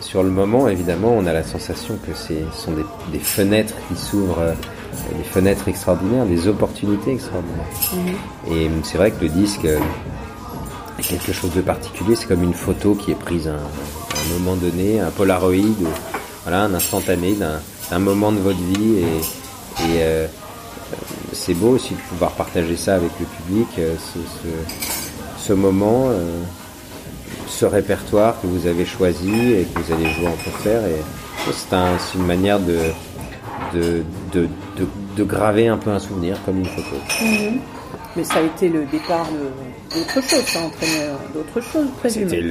sur 0.00 0.22
le 0.22 0.30
moment, 0.30 0.68
évidemment, 0.68 1.14
on 1.16 1.26
a 1.26 1.32
la 1.32 1.42
sensation 1.42 1.98
que 2.06 2.14
ce 2.14 2.34
sont 2.52 2.72
des, 3.12 3.18
fenêtres 3.18 3.74
qui 3.88 3.96
s'ouvrent, 3.96 4.40
euh, 4.40 4.52
des 5.16 5.24
fenêtres 5.24 5.68
extraordinaires, 5.68 6.26
des 6.26 6.48
opportunités 6.48 7.12
extraordinaires. 7.12 7.66
Mhm. 7.92 8.52
Et 8.52 8.70
c'est 8.84 8.98
vrai 8.98 9.10
que 9.10 9.22
le 9.22 9.30
disque 9.30 9.64
est 9.64 11.02
quelque 11.02 11.32
chose 11.32 11.52
de 11.52 11.62
particulier. 11.62 12.14
C'est 12.14 12.26
comme 12.26 12.42
une 12.42 12.54
photo 12.54 12.94
qui 12.94 13.12
est 13.12 13.16
prise 13.16 13.48
à 13.48 13.54
un, 13.54 14.38
moment 14.38 14.56
donné, 14.56 15.00
un 15.00 15.10
polaroid, 15.10 15.74
voilà, 16.44 16.64
un 16.64 16.74
instantané 16.74 17.34
d'un 17.90 17.98
moment 17.98 18.32
de 18.32 18.38
votre 18.38 18.58
vie. 18.58 18.98
Et, 18.98 19.82
euh, 19.98 20.26
c'est 21.32 21.54
beau 21.54 21.70
aussi 21.70 21.94
de 21.94 22.00
pouvoir 22.08 22.30
partager 22.32 22.76
ça 22.76 22.94
avec 22.94 23.10
le 23.18 23.26
public, 23.26 23.68
euh, 23.78 23.94
ce, 25.38 25.52
moment 25.52 26.10
ce 27.46 27.64
répertoire 27.64 28.40
que 28.40 28.46
vous 28.46 28.66
avez 28.66 28.84
choisi 28.84 29.52
et 29.52 29.64
que 29.64 29.80
vous 29.80 29.92
allez 29.92 30.10
jouer 30.10 30.28
en 30.28 30.50
concert. 30.50 30.84
Et 30.86 31.52
c'est 31.52 32.18
une 32.18 32.26
manière 32.26 32.58
de 32.60 32.78
de, 33.74 34.02
de, 34.32 34.48
de, 35.16 35.24
graver 35.24 35.68
un 35.68 35.76
peu 35.76 35.90
un 35.90 35.98
souvenir 35.98 36.36
comme 36.44 36.58
une 36.58 36.66
photo. 36.66 36.96
Mhm. 37.22 37.58
Mais 38.16 38.24
ça 38.24 38.38
a 38.38 38.42
été 38.42 38.68
le 38.68 38.86
départ 38.86 39.26
d'autre 39.94 40.22
chose, 40.22 40.42
ça 40.46 40.60
entraînait 40.60 41.08
d'autres 41.34 41.60
choses, 41.60 41.86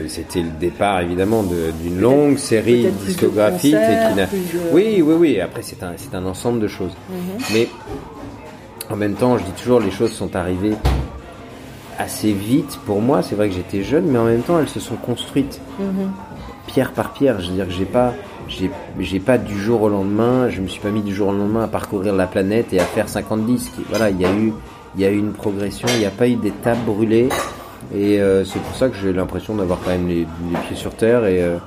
C'était 0.08 0.41
le, 0.41 0.49
départ 0.60 1.01
évidemment 1.01 1.43
d'une 1.43 1.99
longue 1.99 2.38
série 2.38 2.88
discographique. 3.05 3.73
et 3.73 4.10
qui 4.10 4.15
n'a... 4.15 4.27
Oui, 4.71 5.01
oui, 5.01 5.15
oui. 5.17 5.41
Après, 5.41 5.62
c'est 5.63 5.81
un, 5.81 5.95
un 6.13 6.25
ensemble 6.25 6.60
de 6.60 6.67
choses. 6.67 6.91
Mhm. 7.10 7.43
Mais 7.53 7.67
en 8.91 8.95
même 8.95 9.15
temps, 9.15 9.38
je 9.39 9.43
dis 9.43 9.51
toujours, 9.53 9.79
les 9.79 9.91
choses 9.91 10.12
sont 10.12 10.36
arrivées 10.36 10.75
assez 11.97 12.31
vite 12.31 12.79
pour 12.86 13.01
moi. 13.01 13.21
C'est 13.21 13.36
vrai 13.36 13.49
que 13.49 13.55
j'étais 13.55 13.84
jeune, 13.84 14.05
mais 14.05 14.19
en 14.19 14.25
même 14.25 14.41
temps, 14.41 14.60
elles 14.60 14.69
se 14.69 14.79
sont 14.79 14.95
construites 14.95 15.62
mhm. 15.79 16.12
pierre 16.67 16.91
par 16.91 17.13
pierre. 17.13 17.41
Je 17.41 17.49
veux 17.49 17.55
dire 17.55 17.67
que 17.67 17.73
j'ai 17.73 17.86
pas, 17.86 18.13
j'ai 18.99 19.19
pas 19.19 19.38
du 19.38 19.60
jour 19.60 19.81
au 19.81 19.89
lendemain, 19.89 20.49
je 20.49 20.62
me 20.62 20.67
suis 20.67 20.81
pas 20.81 20.91
mis 20.91 21.01
du 21.01 21.13
jour 21.13 21.29
au 21.29 21.34
lendemain 21.34 21.63
à 21.63 21.67
parcourir 21.67 22.13
la 22.13 22.27
planète 22.27 22.73
et 22.73 22.79
à 22.79 22.86
faire 22.86 23.10
50 23.10 23.45
disques. 23.45 23.75
Voilà, 23.89 24.10
il 24.10 24.19
y 24.19 24.25
a 24.25 24.34
eu, 24.34 24.53
il 24.95 25.01
y 25.01 25.05
a 25.05 25.12
eu 25.12 25.17
une 25.17 25.34
progression, 25.34 25.88
il 25.93 25.99
n'y 25.99 26.05
a 26.05 26.12
pas 26.12 26.27
eu 26.27 26.36
d'étape 26.36 26.79
brûlée. 26.86 27.29
Et 27.93 28.19
euh, 28.19 28.43
c'est 28.45 28.60
pour 28.60 28.75
ça 28.75 28.89
que 28.89 28.95
j'ai 28.95 29.13
l'impression 29.13 29.55
d'avoir 29.55 29.79
quand 29.84 29.91
même 29.91 30.08
les, 30.08 30.25
pieds 30.67 30.75
sur 30.75 30.95
terre 30.95 31.25
et, 31.25 31.43
euh, 31.43 31.58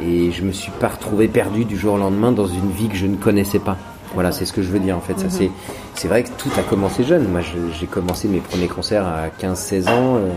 et 0.00 0.30
je 0.30 0.42
me 0.42 0.52
suis 0.52 0.72
pas 0.80 0.88
retrouvé 0.88 1.28
perdu 1.28 1.66
du 1.66 1.76
jour 1.76 1.94
au 1.94 1.98
lendemain 1.98 2.32
dans 2.32 2.46
une 2.46 2.70
vie 2.70 2.88
que 2.88 2.96
je 2.96 3.06
ne 3.06 3.16
connaissais 3.16 3.58
pas. 3.58 3.76
Voilà, 4.14 4.32
c'est 4.32 4.44
ce 4.44 4.52
que 4.52 4.62
je 4.62 4.68
veux 4.68 4.78
dire 4.78 4.96
en 4.96 5.00
fait. 5.00 5.14
Mhm. 5.14 5.30
c'est, 5.30 5.50
c'est 5.94 6.08
vrai 6.08 6.22
que 6.22 6.30
tout 6.38 6.50
a 6.58 6.62
commencé 6.62 7.04
jeune. 7.04 7.28
Moi, 7.28 7.40
j'ai 7.78 7.86
commencé 7.86 8.28
mes 8.28 8.40
premiers 8.40 8.68
concerts 8.68 9.06
à 9.06 9.28
15-16 9.28 9.88
ans. 9.88 10.16
Euh, 10.16 10.30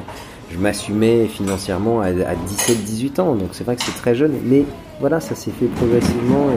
je 0.51 0.57
m'assumais 0.57 1.27
financièrement 1.27 2.01
à, 2.01 2.12
17-18 2.12 3.21
ans. 3.21 3.36
Donc 3.36 3.49
c'est 3.53 3.63
vrai 3.63 3.75
que 3.75 3.84
c'est 3.84 3.95
très 3.95 4.15
jeune. 4.15 4.34
Mais 4.43 4.65
voilà, 4.99 5.19
ça 5.19 5.36
s'est 5.36 5.51
fait 5.51 5.67
progressivement. 5.67 6.47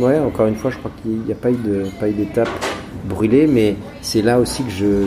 ouais, 0.00 0.18
encore 0.18 0.46
une 0.46 0.56
fois, 0.56 0.70
je 0.70 0.78
crois 0.78 0.90
qu'il 1.02 1.20
n'y 1.20 1.32
a 1.32 1.36
pas 1.36 1.50
eu, 1.50 2.12
d'étape 2.12 2.50
brûlée. 3.04 3.46
Mais 3.46 3.76
c'est 4.02 4.22
là 4.22 4.38
aussi 4.38 4.64
que 4.64 4.70
je, 4.70 5.06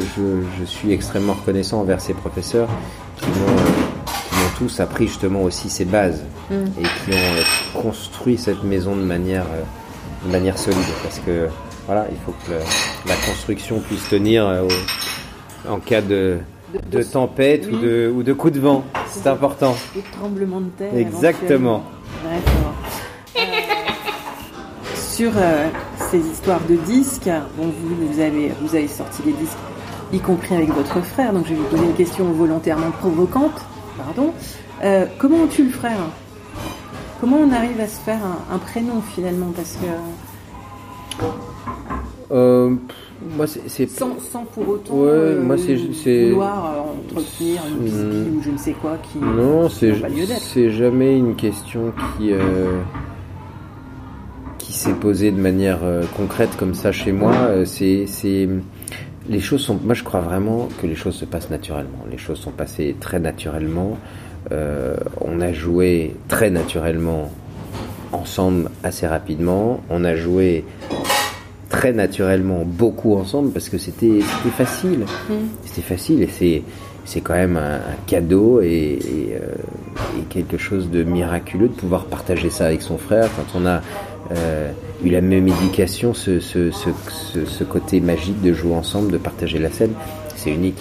je, 0.60 0.66
suis 0.66 0.92
extrêmement 0.92 1.34
reconnaissant 1.34 1.82
envers 1.82 2.02
ces 2.02 2.14
professeurs 2.14 2.70
qui 3.18 3.28
m'ont, 3.28 3.56
tous 4.58 4.80
appris 4.80 5.08
justement 5.08 5.42
aussi 5.42 5.70
ces 5.70 5.84
bases 5.84 6.24
mm. 6.50 6.54
et 6.80 6.84
qui 6.84 7.12
ont 7.12 7.82
construit 7.82 8.38
cette 8.38 8.64
maison 8.64 8.96
de 8.96 9.02
manière 9.02 9.44
euh, 9.44 9.64
de 10.26 10.32
manière 10.32 10.58
solide 10.58 10.80
parce 11.04 11.20
que 11.20 11.48
voilà, 11.86 12.08
il 12.12 12.18
faut 12.26 12.34
que 12.48 12.54
la 13.08 13.16
construction 13.16 13.80
puisse 13.80 14.10
tenir 14.10 14.48
euh, 14.48 14.68
en 15.70 15.80
cas 15.80 16.02
de, 16.02 16.40
de, 16.90 17.04
tempête 17.04 17.68
ou, 17.68 17.78
de, 17.78 18.12
ou 18.16 18.24
de 18.24 18.34
coup 18.34 18.50
de 18.50 18.60
vent. 18.60 18.84
C'est 19.08 19.28
important. 19.28 19.76
De 19.96 20.02
tremblement 20.18 20.62
de 20.62 20.70
terre. 20.70 20.96
Exactement. 20.96 21.84
Euh, 22.26 23.40
sur 25.12 25.32
euh, 25.38 25.70
ces 26.10 26.20
histoires 26.20 26.62
de 26.68 26.76
disques, 26.76 27.30
bon, 27.58 27.66
vous, 27.68 28.08
vous, 28.12 28.20
avez, 28.20 28.52
vous 28.62 28.76
avez 28.76 28.88
sorti 28.88 29.22
des 29.22 29.34
disques, 29.34 29.58
y 30.12 30.20
compris 30.20 30.56
avec 30.56 30.70
votre 30.70 31.02
frère, 31.02 31.34
donc 31.34 31.46
je 31.46 31.52
vais 31.52 31.60
vous 31.60 31.68
poser 31.68 31.84
une 31.84 31.94
question 31.96 32.26
volontairement 32.32 32.92
provocante. 32.92 33.62
Pardon. 33.98 34.34
comment 35.20 35.48
tu 35.48 35.64
le 35.64 35.72
frère? 35.72 35.98
Comment 37.22 37.38
on 37.38 37.52
arrive 37.52 37.80
à 37.80 37.88
se 37.88 38.00
faire 38.00 38.20
un, 38.52 38.58
prénom 38.58 39.02
finalement 39.02 39.52
Parce 39.56 39.78
que. 39.78 41.24
Euh, 42.32 42.76
moi, 43.38 43.46
c'est 43.48 43.90
sans, 43.90 44.20
sans, 44.20 44.44
pour 44.44 44.68
autant 44.68 44.96
ouais, 44.96 45.36
moi 45.36 45.56
c'est 45.58 46.30
vouloir 46.30 46.66
euh, 46.66 46.80
entretenir 47.20 47.62
une 47.68 48.38
ou 48.38 48.42
je 48.42 48.50
ne 48.50 48.58
sais 48.58 48.74
quoi 48.74 48.98
qui 48.98 49.20
non 49.20 49.70
c'est 49.70 50.70
jamais 50.72 51.18
une 51.18 51.36
question 51.36 51.94
qui 52.18 52.34
euh, 52.34 52.82
qui 54.58 54.74
s'est 54.74 54.94
posée 54.94 55.32
de 55.32 55.40
manière 55.40 55.80
concrète 56.18 56.58
comme 56.58 56.74
ça 56.74 56.92
chez 56.92 57.12
moi. 57.12 57.34
C'est 57.66 58.50
les 59.30 59.40
choses 59.40 59.62
sont 59.62 59.80
moi 59.82 59.94
je 59.94 60.04
crois 60.04 60.22
vraiment 60.22 60.68
que 60.82 60.88
les 60.88 60.96
choses 60.96 61.16
se 61.16 61.26
passent 61.26 61.50
naturellement. 61.50 62.06
Les 62.12 62.18
choses 62.18 62.40
sont 62.40 62.52
passées 62.52 62.96
très 63.00 63.20
naturellement 63.20 63.98
euh, 64.52 64.96
on 65.22 65.42
a 65.42 65.54
joué 65.54 66.16
très 66.28 66.50
naturellement 66.50 67.32
ensemble 68.12 68.70
assez 68.84 69.08
rapidement. 69.08 69.82
On 69.90 70.04
a 70.04 70.16
joué 70.16 70.66
très 71.70 71.94
naturellement 71.94 72.64
beaucoup 72.66 73.16
ensemble 73.16 73.52
parce 73.52 73.70
que 73.70 73.78
c'était 73.78 74.20
facile. 74.56 75.06
Mm. 75.30 75.34
C'était 75.66 75.82
facile 75.82 76.24
et 76.24 76.30
c'est 76.32 76.64
c'est 77.06 77.22
quand 77.22 77.36
même 77.36 77.56
un, 77.56 77.80
cadeau 78.08 78.62
et, 78.62 78.98
euh, 79.34 79.40
et, 80.20 80.24
quelque 80.28 80.58
chose 80.58 80.90
de 80.90 81.04
miraculeux 81.04 81.68
de 81.68 81.74
pouvoir 81.74 82.06
partager 82.06 82.50
ça 82.50 82.66
avec 82.66 82.82
son 82.82 82.98
frère 82.98 83.30
quand 83.36 83.60
on 83.60 83.68
a 83.68 83.82
euh, 84.32 84.72
eu 85.04 85.10
la 85.10 85.22
même 85.22 85.48
éducation, 85.48 86.16
ce, 86.16 86.40
ce, 86.40 86.72
ce, 86.72 86.90
ce, 87.46 87.64
côté 87.64 88.00
magique 88.00 88.42
de 88.42 88.54
jouer 88.54 88.74
ensemble, 88.74 89.12
de 89.12 89.20
partager 89.20 89.60
la 89.60 89.70
scène, 89.70 89.94
c'est 90.36 90.50
unique. 90.50 90.80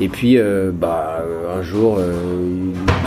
Et 0.00 0.08
puis, 0.08 0.38
euh, 0.38 0.70
bah, 0.72 1.24
un 1.56 1.62
jour, 1.62 1.96
euh, 1.98 2.12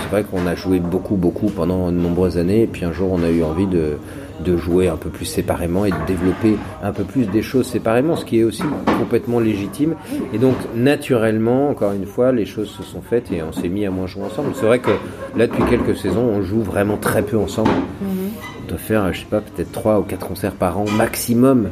c'est 0.02 0.10
vrai 0.10 0.24
qu'on 0.24 0.46
a 0.46 0.56
joué 0.56 0.80
beaucoup, 0.80 1.16
beaucoup 1.16 1.48
pendant 1.48 1.92
de 1.92 1.98
nombreuses 1.98 2.38
années. 2.38 2.64
Et 2.64 2.68
puis 2.68 2.84
un 2.84 2.92
jour, 2.92 3.12
on 3.12 3.24
a 3.24 3.30
eu 3.30 3.44
envie 3.44 3.68
de, 3.68 3.98
de 4.44 4.58
jouer 4.58 4.90
un 4.90 4.98
peu 4.98 5.10
plus 5.10 5.26
séparément 5.26 5.86
et 5.86 5.92
de 5.92 6.06
développer 6.06 6.58
un 6.84 6.92
peu 6.92 7.04
plus 7.04 7.26
des 7.28 7.42
choses 7.42 7.68
séparément, 7.68 8.16
ce 8.18 8.26
qui 8.26 8.40
est 8.40 8.44
aussi 8.44 8.64
complètement 9.00 9.40
légitime. 9.40 9.96
Et 10.34 10.38
donc, 10.38 10.56
naturellement, 10.76 11.70
encore 11.70 11.94
une 11.94 12.06
fois, 12.06 12.34
les 12.34 12.46
choses 12.46 12.70
se 12.70 12.84
sont 12.84 13.02
faites 13.02 13.32
et 13.32 13.42
on 13.42 13.54
s'est 13.54 13.70
mis 13.70 13.86
à 13.86 13.92
moins 13.92 14.08
jouer 14.08 14.24
ensemble. 14.24 14.50
C'est 14.54 14.66
vrai 14.66 14.80
que 14.80 14.92
là, 15.38 15.48
depuis 15.48 15.64
quelques 15.70 15.96
saisons, 15.98 16.26
on 16.26 16.42
joue 16.42 16.62
vraiment 16.62 16.98
très 16.98 17.22
peu 17.22 17.38
ensemble. 17.38 17.72
On 18.02 18.68
doit 18.68 18.78
faire, 18.78 19.14
je 19.14 19.22
sais 19.22 19.26
pas, 19.30 19.40
peut-être 19.42 19.72
trois 19.72 20.00
ou 20.00 20.04
quatre 20.04 20.28
concerts 20.28 20.56
par 20.56 20.78
an 20.78 20.86
maximum 20.98 21.70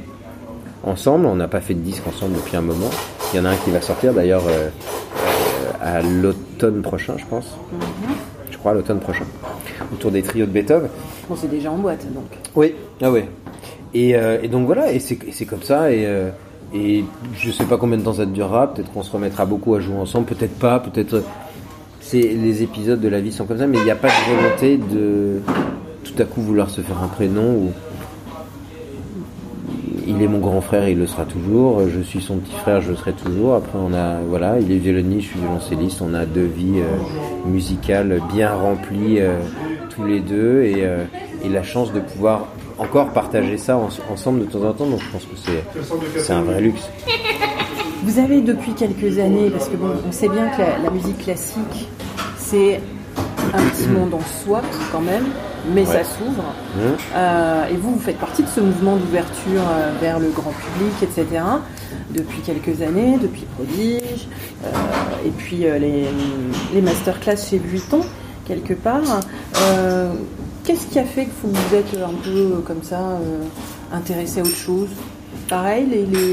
ensemble. 0.84 1.26
On 1.26 1.36
n'a 1.36 1.48
pas 1.48 1.62
fait 1.62 1.74
de 1.74 1.82
disque 1.82 2.08
ensemble 2.08 2.36
depuis 2.36 2.56
un 2.56 2.62
moment. 2.62 2.90
Il 3.34 3.38
y 3.38 3.40
en 3.40 3.46
a 3.46 3.50
un 3.50 3.56
qui 3.58 3.70
va 3.70 3.82
sortir 3.82 4.14
d'ailleurs 4.14 4.44
euh, 4.48 4.70
à 5.82 6.02
l'automne 6.02 6.82
prochain, 6.82 7.14
je 7.18 7.26
pense. 7.26 7.58
Mhm. 7.72 8.16
Je 8.52 8.58
crois 8.58 8.72
à 8.72 8.74
l'automne 8.76 9.00
prochain. 9.00 9.26
Autour 9.94 10.12
des 10.12 10.22
trios 10.22 10.46
de 10.46 10.52
Beethoven. 10.52 10.90
Bon, 11.30 11.36
c'est 11.36 11.50
déjà 11.50 11.72
en 11.72 11.78
boîte 11.78 12.06
donc. 12.14 12.26
Oui, 12.56 12.74
ah. 13.02 13.10
Et, 13.94 14.16
euh, 14.16 14.40
et 14.42 14.48
donc 14.48 14.66
voilà, 14.66 14.92
et 14.92 15.00
c'est 15.00 15.46
comme 15.46 15.62
ça. 15.62 15.92
Et, 15.92 16.06
euh, 16.06 16.30
et 16.74 17.04
je 17.38 17.52
sais 17.52 17.66
pas 17.66 17.78
combien 17.78 17.98
de 17.98 18.04
temps 18.04 18.14
ça 18.14 18.26
durera. 18.26 18.74
Peut-être 18.74 18.92
qu'on 18.92 19.04
se 19.04 19.12
remettra 19.12 19.46
beaucoup 19.46 19.76
à 19.76 19.80
jouer 19.80 19.96
ensemble, 19.96 20.26
peut-être 20.26 20.58
pas, 20.58 20.80
peut-être. 20.80 21.24
C'est 22.02 22.22
les 22.22 22.64
épisodes 22.64 23.00
de 23.00 23.08
la 23.08 23.22
vie 23.22 23.32
sont 23.32 23.46
comme 23.46 23.60
ça, 23.60 23.68
mais 23.68 23.78
il 23.78 23.84
n'y 23.84 23.92
a 23.92 23.96
pas 23.96 24.08
de 24.08 24.36
volonté 24.36 24.78
de 24.78 25.42
tout 26.04 26.20
à 26.20 26.26
coup 26.26 26.42
vouloir 26.42 26.70
se 26.70 26.82
faire 26.82 27.02
un 27.04 27.08
prénom 27.08 27.54
ou 27.54 27.72
il 30.10 30.24
est 30.24 30.28
mon 30.28 30.40
grand 30.40 30.60
frère, 30.60 30.90
il 30.90 30.98
le 30.98 31.06
sera 31.06 31.24
toujours. 31.24 31.82
Je 31.88 32.02
suis 32.02 32.20
son 32.20 32.38
petit 32.38 32.56
frère, 32.56 32.82
je 32.82 32.90
le 32.90 32.96
serai 32.96 33.14
toujours. 33.14 33.54
Après, 33.54 33.78
on 33.78 33.94
a, 33.94 34.20
voilà, 34.28 34.60
il 34.60 34.72
est 34.72 34.78
violoniste, 34.78 35.22
je 35.22 35.28
suis 35.28 35.40
violoncelliste. 35.40 36.02
On 36.02 36.14
a 36.16 36.26
deux 36.26 36.46
vies 36.46 36.80
euh, 36.80 37.48
musicales 37.48 38.20
bien 38.34 38.52
remplies 38.54 39.20
euh, 39.20 39.40
tous 39.90 40.04
les 40.04 40.20
deux 40.20 40.64
euh, 40.66 41.06
et, 41.44 41.50
la 41.50 41.62
chance 41.62 41.94
de 41.94 42.00
pouvoir 42.00 42.48
encore 42.80 43.10
partager 43.10 43.58
ça 43.58 43.80
ensemble 44.12 44.40
de 44.42 44.46
temps 44.46 44.64
en 44.64 44.74
temps. 44.74 44.88
Donc, 44.88 45.00
je 45.00 45.12
pense 45.12 45.26
que 45.26 46.20
c'est, 46.20 46.34
un 46.34 46.42
vrai 46.42 46.60
luxe. 46.60 46.90
Vous 48.04 48.18
avez 48.18 48.42
depuis 48.42 48.74
quelques 48.74 49.20
années, 49.20 49.52
parce 49.52 49.70
que 49.70 49.76
bon, 49.76 49.92
on 50.08 50.12
sait 50.12 50.30
bien 50.30 50.50
que 50.50 50.84
la 50.84 50.90
musique 50.90 51.20
classique, 51.20 51.88
c'est 52.38 52.80
un 53.54 53.62
petit 53.70 53.88
monde 53.90 54.14
en 54.16 54.44
soi 54.44 54.62
quand 54.92 55.02
même, 55.02 55.26
mais 55.74 55.86
ça 55.86 56.04
s'ouvre. 56.04 56.44
Mmh. 56.76 56.80
Euh, 57.16 57.66
et 57.72 57.76
vous, 57.76 57.94
vous 57.94 58.00
faites 58.00 58.18
partie 58.18 58.44
de 58.44 58.48
ce 58.48 58.60
mouvement 58.60 58.96
d'ouverture 58.98 59.62
euh, 59.62 59.92
vers 60.02 60.20
le 60.20 60.30
grand 60.30 60.52
public, 60.52 60.94
etc. 61.02 61.44
Depuis 62.12 62.42
quelques 62.42 62.82
années, 62.82 63.18
depuis 63.22 63.46
Prodige, 63.56 64.28
euh, 64.64 64.68
et 65.26 65.30
puis 65.30 65.58
les, 65.58 66.06
les 66.74 66.82
masterclass 66.82 67.38
chez 67.38 67.58
Vuitton, 67.58 68.02
quelque 68.46 68.74
part. 68.74 69.20
Qu'est-ce 70.64 70.86
qui 70.86 71.00
a 71.00 71.04
fait 71.04 71.26
que 71.26 71.32
vous 71.44 71.52
vous 71.52 71.76
êtes 71.76 71.96
un 71.96 72.14
peu 72.24 72.62
comme 72.66 72.84
ça 72.84 73.00
intéressé 73.92 74.40
à 74.40 74.44
autre 74.44 74.56
chose? 74.56 74.90
Pareil, 75.50 75.86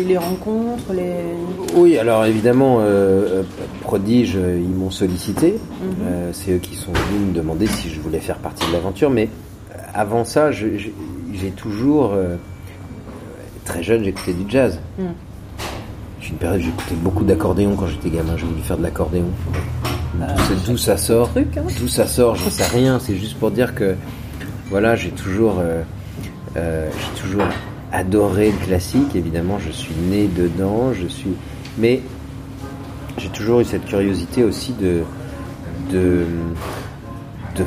les, 0.06 0.18
rencontres 0.18 0.92
les... 0.92 1.74
Oui, 1.74 1.98
alors 1.98 2.26
évidemment, 2.26 2.78
euh, 2.80 3.42
Prodige, 3.80 4.34
ils 4.34 4.68
m'ont 4.68 4.90
sollicité. 4.90 5.52
Mhm. 5.52 5.88
Euh, 6.02 6.30
c'est 6.32 6.52
eux 6.52 6.58
qui 6.58 6.76
sont 6.76 6.92
venus 6.92 7.28
me 7.28 7.32
demander 7.32 7.66
si 7.66 7.90
je 7.90 8.00
voulais 8.00 8.20
faire 8.20 8.36
partie 8.36 8.66
de 8.68 8.72
l'aventure. 8.72 9.10
Mais 9.10 9.28
avant 9.94 10.24
ça, 10.24 10.52
j'ai 10.52 10.92
toujours... 11.56 12.12
Euh, 12.14 12.36
très 13.64 13.82
jeune, 13.82 14.04
j'écoutais 14.04 14.34
du 14.34 14.48
jazz. 14.48 14.78
Mhm. 14.98 15.06
J'ai 16.20 16.30
une 16.30 16.38
période, 16.38 16.60
j'écoutais 16.60 16.94
beaucoup 16.96 17.24
d'accordéon 17.24 17.74
quand 17.76 17.86
j'étais 17.86 18.10
gamin. 18.10 18.36
J'ai 18.36 18.46
voulu 18.46 18.62
faire 18.62 18.78
de 18.78 18.82
l'accordéon. 18.82 19.26
Bah, 20.14 20.26
d'où 20.66 20.76
ça 20.76 20.96
sort 20.96 21.30
hein. 21.36 21.42
D'où 21.78 21.88
ça 21.88 22.06
sort, 22.06 22.36
j'en 22.36 22.50
sais 22.50 22.66
rien. 22.66 22.98
C'est 22.98 23.16
juste 23.16 23.38
pour 23.38 23.50
dire 23.50 23.74
que, 23.74 23.94
voilà, 24.70 24.94
j'ai 24.94 25.10
toujours... 25.10 25.62
j'ai 26.54 27.20
toujours 27.20 27.44
adoré 27.92 28.50
le 28.50 28.66
classique, 28.66 29.14
évidemment, 29.14 29.58
je 29.58 29.70
suis 29.70 29.94
né 29.94 30.28
dedans, 30.28 30.92
je 30.92 31.06
suis. 31.06 31.34
Mais 31.78 32.00
j'ai 33.18 33.28
toujours 33.28 33.60
eu 33.60 33.64
cette 33.64 33.84
curiosité 33.84 34.44
aussi 34.44 34.72
de, 34.72 35.02
de, 35.90 36.24
de 37.56 37.64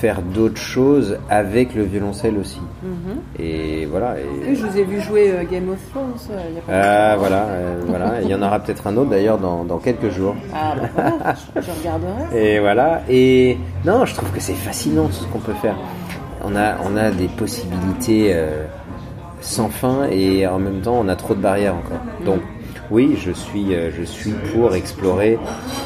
faire 0.00 0.22
d'autres 0.22 0.60
choses 0.60 1.18
avec 1.28 1.74
le 1.74 1.82
violoncelle 1.82 2.38
aussi. 2.38 2.60
Mm-hmm. 2.84 3.42
Et 3.42 3.86
voilà. 3.86 4.16
Et... 4.18 4.54
Je 4.54 4.64
vous 4.64 4.78
ai 4.78 4.84
vu 4.84 5.00
jouer 5.00 5.30
euh, 5.30 5.44
Game 5.44 5.68
of 5.68 5.78
Thrones. 5.90 6.14
Euh, 6.30 6.40
il 6.48 6.54
y 6.54 6.58
a 6.58 6.62
pas 6.62 7.12
ah, 7.12 7.16
voilà, 7.18 7.44
euh, 7.44 7.82
voilà. 7.86 8.22
Il 8.22 8.28
y 8.28 8.34
en 8.34 8.42
aura 8.42 8.60
peut-être 8.60 8.86
un 8.86 8.96
autre 8.96 9.10
d'ailleurs 9.10 9.38
dans, 9.38 9.64
dans, 9.64 9.78
quelques 9.78 10.10
jours. 10.10 10.36
Ah 10.54 10.74
bah 10.74 10.88
voilà, 10.94 11.34
je, 11.54 11.70
regarderai. 11.70 12.34
Et 12.54 12.60
voilà. 12.60 13.02
Et 13.10 13.58
non, 13.84 14.06
je 14.06 14.14
trouve 14.14 14.30
que 14.30 14.40
c'est 14.40 14.54
fascinant 14.54 15.06
tout 15.06 15.12
ce 15.12 15.26
qu'on 15.26 15.38
peut 15.38 15.54
faire. 15.60 15.76
On 16.42 16.56
a, 16.56 16.76
on 16.82 16.96
a 16.96 17.10
des 17.10 17.28
possibilités 17.28 18.34
sans 19.40 19.68
fin 19.68 20.06
et 20.10 20.46
en 20.46 20.58
même 20.58 20.80
temps 20.80 20.98
on 21.00 21.08
a 21.08 21.16
trop 21.16 21.34
de 21.34 21.40
barrières 21.40 21.74
encore. 21.74 22.00
Donc 22.24 22.40
oui, 22.90 23.16
je 23.16 23.30
suis, 23.30 23.74
euh, 23.74 23.90
je 23.96 24.02
suis 24.02 24.32
pour 24.52 24.74
explorer. 24.74 25.38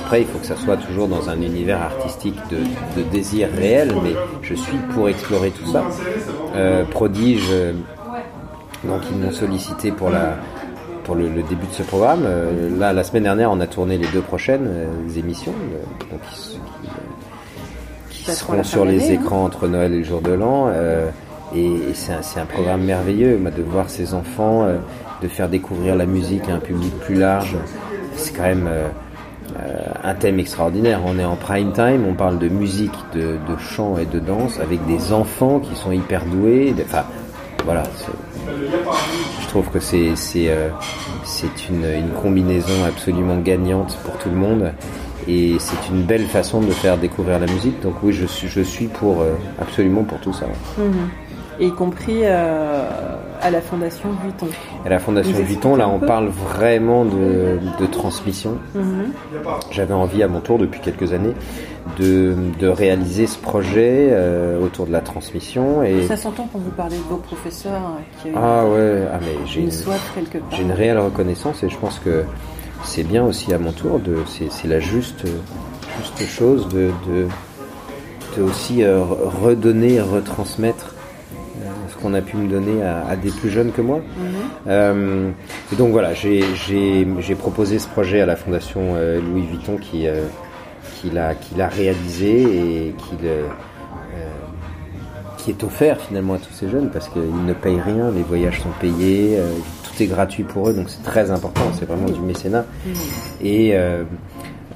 Après, 0.04 0.22
il 0.22 0.26
faut 0.26 0.38
que 0.38 0.46
ça 0.46 0.56
soit 0.56 0.78
toujours 0.78 1.06
dans 1.06 1.28
un 1.28 1.40
univers 1.40 1.82
artistique 1.82 2.36
de, 2.50 2.58
de 2.98 3.06
désir 3.10 3.48
réel, 3.54 3.94
mais 4.02 4.14
je 4.42 4.54
suis 4.54 4.78
pour 4.94 5.08
explorer 5.08 5.50
tout 5.50 5.70
ça. 5.70 5.84
Euh, 6.56 6.84
prodige, 6.84 7.48
euh, 7.50 7.72
donc 8.84 9.02
ils 9.10 9.18
m'ont 9.18 9.32
sollicité 9.32 9.90
pour 9.90 10.10
la 10.10 10.36
pour 11.04 11.16
le, 11.16 11.28
début 11.28 11.66
de 11.66 11.72
ce 11.72 11.82
programme. 11.82 12.26
là, 12.78 12.94
la 12.94 13.04
semaine 13.04 13.24
dernière, 13.24 13.50
on 13.50 13.60
a 13.60 13.66
tourné 13.66 13.98
les 13.98 14.06
deux 14.06 14.22
prochaines 14.22 14.70
émissions, 15.14 15.52
donc 16.10 16.20
qui, 18.08 18.32
seront 18.32 18.64
sur 18.64 18.86
les 18.86 19.10
hein. 19.10 19.20
écrans 19.20 19.44
entre 19.44 19.68
Noël 19.68 19.92
et 19.92 19.98
le 19.98 20.04
jour 20.04 20.22
de 20.22 20.32
l'an. 20.32 20.72
Et, 21.54 21.94
c'est 21.94 22.40
un, 22.40 22.46
programme 22.46 22.82
merveilleux, 22.82 23.38
de 23.38 23.62
voir 23.62 23.88
ces 23.88 24.14
enfants 24.14 24.66
de 25.24 25.28
faire 25.28 25.48
découvrir 25.48 25.96
la 25.96 26.06
musique 26.06 26.48
à 26.48 26.54
un 26.54 26.58
public 26.58 26.92
plus 27.00 27.14
large. 27.14 27.56
C'est 28.14 28.36
quand 28.36 28.42
même 28.42 28.68
euh, 28.68 28.88
euh, 29.58 29.78
un 30.02 30.14
thème 30.14 30.38
extraordinaire. 30.38 31.00
On 31.04 31.18
est 31.18 31.24
en 31.24 31.36
prime 31.36 31.72
time, 31.72 32.04
on 32.06 32.14
parle 32.14 32.38
de 32.38 32.48
musique, 32.48 32.92
de, 33.14 33.38
chant 33.58 33.96
et 33.98 34.04
de 34.04 34.18
danse 34.18 34.60
avec 34.60 34.84
des 34.86 35.12
enfants 35.12 35.60
qui 35.60 35.74
sont 35.74 35.92
hyper 35.92 36.24
doués. 36.26 36.74
Enfin, 36.84 37.04
voilà. 37.64 37.84
Je 39.40 39.48
trouve 39.48 39.68
que 39.70 39.80
c'est 39.80 40.14
euh, 40.48 40.68
une, 41.70 42.10
combinaison 42.22 42.84
absolument 42.86 43.38
gagnante 43.38 43.96
pour 44.04 44.18
tout 44.18 44.28
le 44.28 44.36
monde 44.36 44.72
et 45.26 45.56
c'est 45.58 45.88
une 45.90 46.02
belle 46.02 46.26
façon 46.26 46.60
de 46.60 46.70
faire 46.70 46.98
découvrir 46.98 47.38
la 47.38 47.46
musique. 47.46 47.80
Donc 47.80 47.94
oui, 48.02 48.12
je 48.12 48.62
suis 48.62 48.86
pour 48.88 49.24
absolument 49.58 50.04
pour 50.04 50.20
tout 50.20 50.34
ça. 50.34 50.46
Y 51.60 51.70
compris 51.70 52.20
euh, 52.22 52.88
à 53.40 53.50
la 53.50 53.60
Fondation 53.60 54.10
Vuitton. 54.22 54.48
À 54.84 54.88
la 54.88 54.98
Fondation 54.98 55.32
Vuitton, 55.32 55.76
là, 55.76 55.88
on 55.88 56.00
parle 56.00 56.28
vraiment 56.28 57.04
de, 57.04 57.86
transmission. 57.92 58.58
Mhm. 58.74 59.12
J'avais 59.70 59.94
envie, 59.94 60.22
à 60.22 60.28
mon 60.28 60.40
tour, 60.40 60.58
depuis 60.58 60.80
quelques 60.80 61.12
années, 61.12 61.34
de, 61.98 62.34
réaliser 62.66 63.26
ce 63.26 63.38
projet 63.38 64.08
euh, 64.10 64.60
autour 64.60 64.86
de 64.86 64.92
la 64.92 65.00
transmission. 65.00 65.82
Et... 65.82 66.06
Ça 66.06 66.16
s'entend 66.16 66.48
quand 66.52 66.58
vous 66.58 66.70
parlez 66.70 66.96
de 66.96 67.02
vos 67.02 67.18
professeurs 67.18 67.74
hein, 67.74 68.30
ah 68.34 68.64
ouais, 68.66 69.02
ah, 69.12 69.18
mais 69.20 69.46
j'ai 69.46 69.60
une, 69.60 69.70
J'ai 70.50 70.62
une 70.62 70.72
réelle 70.72 70.98
reconnaissance 70.98 71.62
et 71.62 71.68
je 71.68 71.76
pense 71.76 71.98
que 71.98 72.24
c'est 72.84 73.04
bien 73.04 73.24
aussi 73.24 73.52
à 73.52 73.58
mon 73.58 73.72
tour 73.72 73.98
de, 73.98 74.16
c'est 74.26 74.68
la 74.68 74.80
juste, 74.80 75.26
juste 75.98 76.26
chose 76.26 76.68
de, 76.68 76.90
de, 77.06 78.42
aussi 78.42 78.82
euh, 78.82 79.02
redonner, 79.04 80.00
retransmettre 80.00 80.93
qu'on 82.04 82.12
a 82.12 82.20
pu 82.20 82.36
me 82.36 82.48
donner 82.48 82.82
à, 82.82 83.16
des 83.16 83.30
plus 83.30 83.48
jeunes 83.48 83.72
que 83.72 83.80
moi. 83.80 83.96
Mhm. 83.96 84.24
Euh, 84.68 85.30
et 85.72 85.76
donc 85.76 85.92
voilà, 85.92 86.12
j'ai 86.12 87.34
proposé 87.38 87.78
ce 87.78 87.88
projet 87.88 88.20
à 88.20 88.26
la 88.26 88.36
Fondation 88.36 88.80
euh, 88.94 89.20
Louis 89.20 89.46
Vuitton 89.46 89.78
qui, 89.78 90.06
euh, 90.06 90.24
qui 91.00 91.10
l'a 91.10 91.68
réalisé 91.68 92.42
et 92.42 92.94
qui, 92.98 93.16
le, 93.22 93.44
qui 95.38 95.50
est 95.50 95.64
offert 95.64 95.98
finalement 95.98 96.34
à 96.34 96.38
tous 96.38 96.52
ces 96.52 96.68
jeunes 96.68 96.90
parce 96.90 97.08
qu'ils 97.08 97.46
ne 97.46 97.54
payent 97.54 97.80
rien, 97.80 98.10
les 98.10 98.22
voyages 98.22 98.60
sont 98.60 98.72
payés, 98.80 99.38
tout 99.82 100.02
est 100.02 100.06
gratuit 100.06 100.44
pour 100.44 100.68
eux, 100.68 100.74
donc 100.74 100.90
c'est 100.90 101.02
très 101.02 101.30
important, 101.30 101.64
c'est 101.78 101.86
vraiment 101.86 102.10
du 102.10 102.20
mécénat. 102.20 102.66
Mhm. 102.86 102.94
Et 103.42 103.74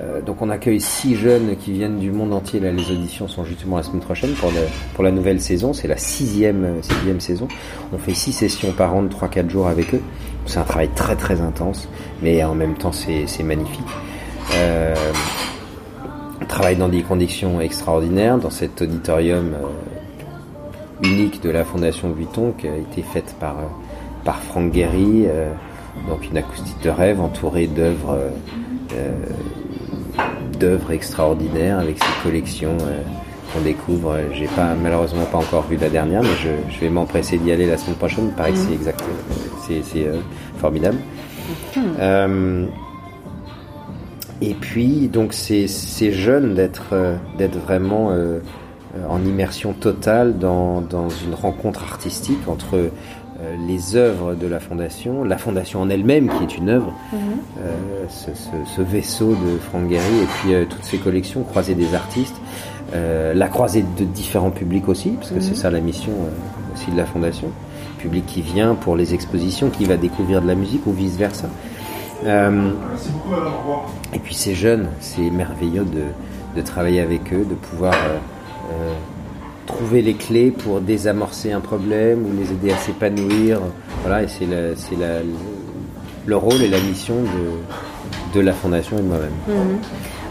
euh, 0.00 0.20
donc 0.22 0.42
on 0.42 0.48
accueille 0.48 0.80
six 0.80 1.16
jeunes 1.16 1.56
qui 1.56 1.72
viennent 1.72 1.98
du 1.98 2.12
monde 2.12 2.32
entier. 2.32 2.60
Là, 2.60 2.70
les 2.70 2.90
auditions 2.90 3.26
sont 3.26 3.44
justement 3.44 3.76
la 3.76 3.82
semaine 3.82 4.00
prochaine 4.00 4.30
pour, 4.94 5.02
la 5.02 5.10
nouvelle 5.10 5.40
saison. 5.40 5.72
C'est 5.72 5.88
la 5.88 5.96
sixième, 5.96 6.64
euh, 6.64 6.82
sixième 6.82 7.20
saison. 7.20 7.48
On 7.92 7.98
fait 7.98 8.14
six 8.14 8.32
sessions 8.32 8.72
par 8.72 8.94
an 8.94 9.02
de 9.02 9.08
3-4 9.08 9.50
jours 9.50 9.66
avec 9.66 9.94
eux. 9.94 10.02
C'est 10.46 10.58
un 10.58 10.64
travail 10.64 10.88
très 10.94 11.16
très 11.16 11.40
intense, 11.40 11.88
mais 12.22 12.42
en 12.42 12.54
même 12.54 12.74
temps 12.74 12.92
c'est 12.92 13.42
magnifique. 13.42 13.80
Euh, 14.54 14.94
on 16.40 16.46
travaille 16.46 16.76
dans 16.76 16.88
des 16.88 17.02
conditions 17.02 17.60
extraordinaires 17.60 18.38
dans 18.38 18.48
cet 18.48 18.80
auditorium 18.80 19.52
euh, 19.52 21.06
unique 21.06 21.42
de 21.42 21.50
la 21.50 21.64
Fondation 21.64 22.10
Vuitton 22.12 22.54
qui 22.56 22.66
a 22.66 22.76
été 22.76 23.02
faite 23.02 23.36
par, 23.38 23.56
par 24.24 24.38
Franck 24.40 24.72
Guéry. 24.72 25.26
donc 26.08 26.26
une 26.30 26.38
acoustique 26.38 26.82
de 26.82 26.90
rêve 26.90 27.20
entourée 27.20 27.66
d'œuvres 27.66 28.18
d'œuvres 30.58 30.92
extraordinaires 30.92 31.78
avec 31.78 31.98
ces 31.98 32.22
collections 32.22 32.76
euh, 32.82 33.02
qu'on 33.52 33.60
découvre. 33.60 34.18
J'ai 34.32 34.46
pas 34.46 34.74
malheureusement 34.74 35.24
pas 35.24 35.38
encore 35.38 35.66
vu 35.66 35.76
la 35.76 35.88
dernière, 35.88 36.22
mais 36.22 36.36
je, 36.42 36.80
vais 36.80 36.90
m'empresser 36.90 37.38
d'y 37.38 37.52
aller 37.52 37.66
la 37.66 37.76
semaine 37.76 37.96
prochaine. 37.96 38.26
Il 38.28 38.34
paraît 38.34 38.52
que 38.52 38.58
c'est 38.58 38.72
exact, 38.72 39.02
c'est 39.66 40.06
euh, 40.06 40.18
formidable. 40.58 40.98
Euh, 42.00 42.66
et 44.40 44.54
puis 44.54 45.08
donc 45.08 45.32
c'est 45.32 45.66
jeune 46.12 46.54
d'être 46.54 46.94
d'être 47.38 47.58
vraiment 47.58 48.12
en 49.08 49.24
immersion 49.24 49.72
totale 49.72 50.38
dans, 50.38 50.80
dans, 50.80 51.08
une 51.08 51.34
rencontre 51.34 51.82
artistique 51.82 52.46
entre 52.46 52.90
euh, 53.40 53.54
les 53.68 53.94
œuvres 53.94 54.34
de 54.34 54.48
la 54.48 54.58
fondation, 54.58 55.22
la 55.22 55.38
fondation 55.38 55.80
en 55.80 55.88
elle-même 55.88 56.28
qui 56.28 56.42
est 56.42 56.58
une 56.58 56.70
œuvre, 56.70 56.92
mhm. 57.12 57.18
euh, 57.60 58.04
ce, 58.08 58.82
vaisseau 58.82 59.36
de 59.36 59.58
Franck 59.58 59.88
Gehry 59.88 60.22
et 60.22 60.26
puis 60.40 60.54
euh, 60.54 60.64
toutes 60.68 60.82
ces 60.82 60.98
collections, 60.98 61.44
croisées 61.44 61.76
des 61.76 61.94
artistes, 61.94 62.34
la 62.92 63.48
croisée 63.48 63.84
de 63.98 64.04
différents 64.04 64.50
publics 64.50 64.88
aussi, 64.88 65.10
parce 65.10 65.30
que 65.30 65.40
c'est 65.40 65.50
mhm. 65.50 65.56
ça 65.56 65.70
la 65.70 65.78
mission 65.78 66.10
aussi 66.74 66.90
de 66.90 66.96
la 66.96 67.04
fondation, 67.04 67.48
public 67.98 68.24
qui 68.26 68.40
vient 68.40 68.74
pour 68.74 68.96
les 68.96 69.14
expositions, 69.14 69.70
qui 69.70 69.84
va 69.84 69.96
découvrir 69.96 70.42
de 70.42 70.48
la 70.48 70.54
musique 70.56 70.84
ou 70.86 70.92
vice 70.92 71.16
versa. 71.16 71.48
et 72.26 74.18
puis 74.24 74.34
ces 74.34 74.54
jeunes, 74.54 74.88
c'est 75.00 75.30
merveilleux 75.30 75.84
de, 75.84 76.04
de, 76.56 76.62
travailler 76.62 77.00
avec 77.00 77.32
eux, 77.32 77.44
de 77.44 77.54
pouvoir 77.54 77.94
trouver 79.68 80.02
les 80.02 80.14
clés 80.14 80.50
pour 80.50 80.80
désamorcer 80.80 81.52
un 81.52 81.60
problème 81.60 82.24
ou 82.26 82.40
les 82.40 82.50
aider 82.50 82.72
à 82.72 82.76
s'épanouir. 82.78 83.60
Voilà, 84.02 84.24
et 84.24 84.28
c'est 84.28 84.46
le 86.26 86.36
rôle 86.36 86.62
et 86.62 86.68
la 86.68 86.80
mission 86.80 87.14
de, 87.14 88.38
de 88.38 88.40
la 88.44 88.52
fondation 88.52 88.98
et 88.98 89.02
de 89.02 89.06
moi-même. 89.06 89.30
Mhm. 89.46 89.78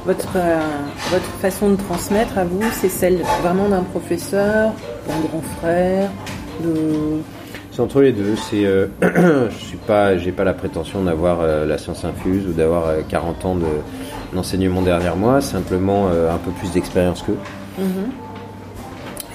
Votre, 0.06 0.38
euh, 0.38 0.60
votre 1.12 1.30
façon 1.42 1.70
de 1.72 1.76
transmettre 1.76 2.38
à 2.38 2.46
vous, 2.46 2.62
c'est 2.74 2.90
celle 2.90 3.20
vraiment 3.42 3.70
d'un 3.70 3.84
professeur, 3.84 4.72
d'un 5.08 5.28
grand 5.28 5.42
frère, 5.60 6.10
de... 6.64 7.20
C'est 7.72 7.82
entre 7.82 8.02
les 8.02 8.14
deux. 8.14 8.36
C'est, 8.50 8.66
euh, 8.66 8.88
je 9.02 9.66
suis 9.66 9.78
pas, 9.78 10.18
j'ai 10.18 10.32
pas 10.32 10.46
la 10.46 10.54
prétention 10.54 11.04
d'avoir 11.04 11.42
euh, 11.42 11.66
la 11.66 11.78
science 11.78 12.06
infuse 12.06 12.48
ou 12.48 12.54
d'avoir 12.54 12.86
40 13.08 13.46
ans 13.46 13.56
de, 13.56 13.66
d'enseignement 14.34 14.82
derrière 14.82 15.16
moi. 15.16 15.42
Simplement 15.42 16.08
un 16.08 16.38
peu 16.38 16.52
plus 16.52 16.72
d'expérience 16.72 17.22
qu'eux. 17.22 17.38
Mhm. 17.78 18.27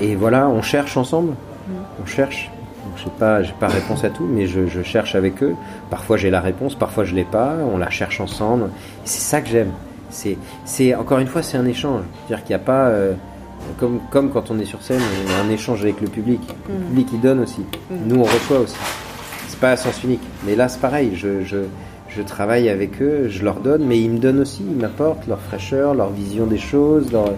Et 0.03 0.17
voilà, 0.17 0.49
on 0.49 0.63
cherche 0.63 0.97
ensemble. 0.97 1.35
On 2.03 2.07
cherche. 2.07 2.51
Je 2.97 3.05
n'ai 3.05 3.13
pas, 3.19 3.41
pas 3.61 3.69
réponse 3.69 4.03
à 4.03 4.11
tout, 4.11 4.27
mais 4.29 4.47
je, 4.47 4.83
cherche 4.83 5.15
avec 5.15 5.43
eux. 5.43 5.55
Parfois 5.91 6.17
j'ai 6.17 6.29
la 6.29 6.41
réponse, 6.41 6.75
parfois 6.75 7.05
je 7.05 7.15
l'ai 7.15 7.25
pas. 7.25 7.55
On 7.73 7.79
la 7.79 7.89
cherche 7.89 8.21
ensemble. 8.21 8.69
C'est 9.05 9.21
ça 9.21 9.41
que 9.41 9.49
j'aime. 9.49 9.71
C'est, 10.11 10.37
c'est 10.65 10.95
encore 10.95 11.21
une 11.21 11.29
fois, 11.29 11.43
c'est 11.43 11.57
un 11.57 11.65
échange. 11.65 12.03
C'est-à-dire 12.27 12.45
qu'il 12.45 12.57
n'y 12.57 12.63
a 12.63 12.65
pas, 12.65 12.89
euh, 12.89 13.15
comme, 13.79 14.01
comme 14.11 14.31
quand 14.31 14.51
on 14.51 14.59
est 14.59 14.65
sur 14.65 14.83
scène, 14.83 15.01
on 15.01 15.31
a 15.31 15.47
un 15.47 15.51
échange 15.51 15.83
avec 15.83 16.01
le 16.01 16.09
public. 16.09 16.41
Le 16.69 16.75
mm. 16.75 16.87
public 16.89 17.09
il 17.13 17.21
donne 17.21 17.41
aussi. 17.41 17.61
Mm. 17.61 17.95
Nous 18.09 18.17
on 18.17 18.25
reçoit 18.25 18.59
aussi. 18.59 18.77
C'est 19.47 19.61
pas 19.61 19.71
à 19.71 19.77
sens 19.77 20.03
unique. 20.03 20.23
Mais 20.45 20.57
là 20.57 20.69
c'est 20.69 20.81
pareil. 20.81 21.13
Je, 21.15 21.45
je, 21.45 21.59
je 22.09 22.23
travaille 22.23 22.69
avec 22.69 23.01
eux, 23.01 23.29
je 23.29 23.45
leur 23.45 23.61
donne, 23.61 23.85
mais 23.87 24.01
ils 24.01 24.11
me 24.11 24.19
donnent 24.19 24.41
aussi, 24.41 24.65
ils 24.69 24.77
m'apportent 24.77 25.29
leur 25.29 25.41
fraîcheur, 25.41 25.95
leur 25.95 26.11
vision 26.11 26.47
des 26.47 26.59
choses, 26.59 27.11
leur, 27.13 27.31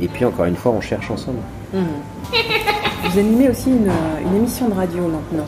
et, 0.00 0.08
puis 0.08 0.24
encore 0.24 0.44
une 0.44 0.56
fois, 0.56 0.72
on 0.72 0.80
cherche 0.80 1.10
ensemble. 1.10 1.38
Mhm. 1.72 1.84
Vous 3.04 3.18
animez 3.18 3.48
aussi 3.48 3.70
une, 3.70 3.90
émission 4.36 4.68
de 4.68 4.74
radio 4.74 5.02
maintenant, 5.02 5.46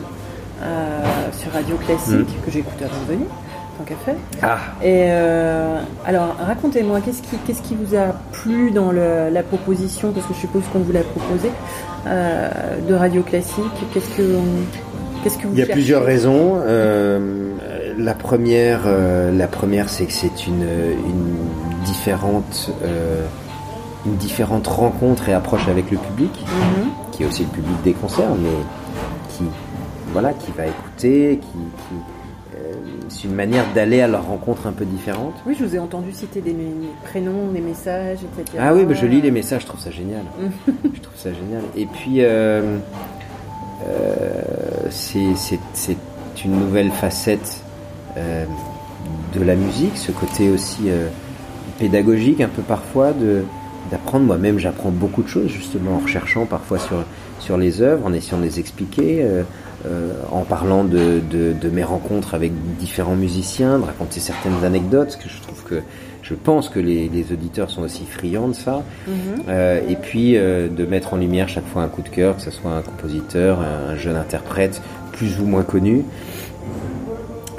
euh, 0.61 1.01
sur 1.31 1.51
Radio 1.51 1.75
Classique, 1.77 2.13
mhm. 2.17 2.45
que 2.45 2.51
j'ai 2.51 2.59
écouté 2.59 2.85
avant 2.85 2.99
de 3.01 3.13
venir, 3.13 3.27
tant 3.77 3.83
qu'à 3.83 3.95
faire. 3.95 4.15
Ah. 4.41 4.57
Et 4.81 5.05
euh, 5.07 5.79
alors, 6.05 6.35
racontez-moi, 6.45 6.99
qu'est-ce 7.01 7.21
qui, 7.21 7.37
qu'est-ce 7.45 7.61
qui 7.61 7.75
vous 7.75 7.95
a 7.95 8.13
plu 8.31 8.71
dans 8.71 8.91
la 8.91 9.43
proposition, 9.43 10.11
parce 10.11 10.25
que 10.25 10.33
je 10.33 10.39
suppose 10.39 10.63
qu'on 10.71 10.79
vous 10.79 10.91
l'a 10.91 11.01
proposé, 11.01 11.51
euh, 12.07 12.49
de 12.87 12.93
Radio 12.93 13.21
Classique 13.21 13.63
Qu'est-ce 13.93 14.09
que, 14.17 14.37
qu'est-ce 15.23 15.37
que 15.37 15.47
vous 15.47 15.53
Il 15.53 15.59
y 15.59 15.63
a 15.63 15.67
plusieurs 15.67 16.03
raisons. 16.03 16.59
la 17.97 18.13
première, 18.15 18.81
la 19.31 19.47
première, 19.47 19.89
c'est 19.89 20.05
que 20.05 20.13
c'est 20.13 20.47
une, 20.47 20.63
une 20.63 21.37
différente 21.85 22.71
une 24.05 24.15
différente 24.15 24.67
rencontre 24.67 25.29
et 25.29 25.33
approche 25.33 25.67
avec 25.67 25.89
le 25.91 25.97
public, 25.97 26.31
mhm. 26.45 26.89
qui 27.11 27.23
est 27.23 27.25
aussi 27.25 27.43
le 27.43 27.49
public 27.49 27.75
des 27.83 27.93
concerts, 27.93 28.35
mais 28.41 28.49
qui, 29.29 29.45
voilà, 30.11 30.33
qui 30.33 30.51
va 30.51 30.67
écouter, 30.67 31.39
qui, 31.41 31.57
euh, 32.55 32.73
c'est 33.07 33.25
une 33.25 33.35
manière 33.35 33.65
d'aller 33.73 34.01
à 34.01 34.07
leur 34.07 34.27
rencontre 34.27 34.67
un 34.67 34.73
peu 34.73 34.85
différente. 34.85 35.33
Oui, 35.45 35.55
je 35.57 35.65
vous 35.65 35.75
ai 35.75 35.79
entendu 35.79 36.11
citer 36.11 36.41
des 36.41 36.55
prénoms, 37.03 37.51
des 37.53 37.61
messages, 37.61 38.19
etc. 38.23 38.57
Ah 38.59 38.73
oui, 38.73 38.85
bah, 38.85 38.93
je 38.93 39.05
lis 39.05 39.21
les 39.21 39.31
messages, 39.31 39.61
je 39.61 39.67
trouve 39.67 39.79
ça 39.79 39.91
génial. 39.91 40.23
je 40.67 40.99
trouve 40.99 41.17
ça 41.17 41.29
génial. 41.33 41.63
Et 41.77 41.85
puis, 41.85 42.17
euh, 42.19 42.77
euh, 43.87 44.41
c'est 44.89 45.95
une 46.43 46.59
nouvelle 46.59 46.91
facette 46.91 47.63
de 48.15 49.43
la 49.43 49.55
musique, 49.55 49.97
ce 49.97 50.11
côté 50.11 50.51
aussi 50.51 50.89
pédagogique 51.79 52.41
un 52.41 52.47
peu 52.47 52.61
parfois 52.61 53.11
de 53.11 53.43
d'apprendre 53.93 54.25
moi-même 54.25 54.59
j'apprends 54.59 54.91
beaucoup 54.91 55.23
de 55.23 55.27
choses 55.27 55.49
justement 55.49 55.95
en 55.95 55.99
recherchant 55.99 56.45
parfois 56.45 56.79
sur 56.79 57.03
sur 57.39 57.57
les 57.57 57.81
œuvres 57.81 58.05
en 58.05 58.13
essayant 58.13 58.39
de 58.39 58.43
les 58.43 58.59
expliquer 58.59 59.25
en 60.31 60.43
parlant 60.43 60.85
de, 60.85 61.21
de, 61.29 61.69
mes 61.69 61.83
rencontres 61.83 62.35
avec 62.35 62.53
différents 62.79 63.17
musiciens 63.17 63.79
de 63.79 63.83
raconter 63.83 64.21
certaines 64.21 64.63
anecdotes 64.63 65.07
parce 65.07 65.17
que 65.17 65.29
je 65.29 65.41
trouve 65.41 65.63
que 65.63 65.81
je 66.23 66.33
pense 66.35 66.69
que 66.69 66.79
les, 66.79 67.25
auditeurs 67.31 67.69
sont 67.69 67.83
aussi 67.83 68.05
friands 68.05 68.47
de 68.47 68.53
ça. 68.53 68.81
Mhm. 69.07 69.13
Euh, 69.49 69.81
et 69.87 69.95
puis 69.95 70.37
euh, 70.37 70.69
de 70.69 70.85
mettre 70.85 71.13
en 71.13 71.17
lumière 71.17 71.49
chaque 71.49 71.67
fois 71.67 71.83
un 71.83 71.89
coup 71.89 72.01
de 72.01 72.09
cœur, 72.09 72.37
que 72.37 72.41
ce 72.41 72.51
soit 72.51 72.71
un 72.71 72.81
compositeur, 72.81 73.59
un, 73.59 73.95
jeune 73.97 74.15
interprète, 74.15 74.81
plus 75.11 75.39
ou 75.39 75.45
moins 75.45 75.63
connu. 75.63 76.03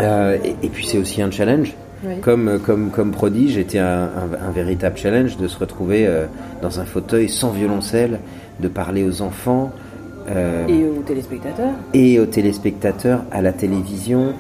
Euh, 0.01 0.39
et, 0.63 0.69
puis 0.69 0.87
c'est 0.87 0.99
aussi 0.99 1.23
un 1.23 1.31
challenge. 1.31 1.75
Comme, 2.23 2.59
comme, 2.65 2.91
comme 2.91 3.11
prodige, 3.11 3.55
c'était 3.55 3.79
un, 3.79 4.11
véritable 4.55 4.97
challenge 4.97 5.37
de 5.37 5.49
se 5.49 5.59
retrouver 5.59 6.09
dans 6.63 6.81
un 6.81 6.85
fauteuil 6.85 7.29
sans 7.29 7.51
violoncelle, 7.51 8.21
de 8.61 8.69
parler 8.69 9.05
aux 9.05 9.23
enfants. 9.23 9.73
et 10.29 10.87
aux 10.87 11.03
téléspectateurs. 11.03 11.73
Et 11.93 12.21
aux 12.21 12.27
téléspectateurs, 12.27 13.25
à 13.31 13.43
la 13.43 13.53
télévision, 13.53 14.35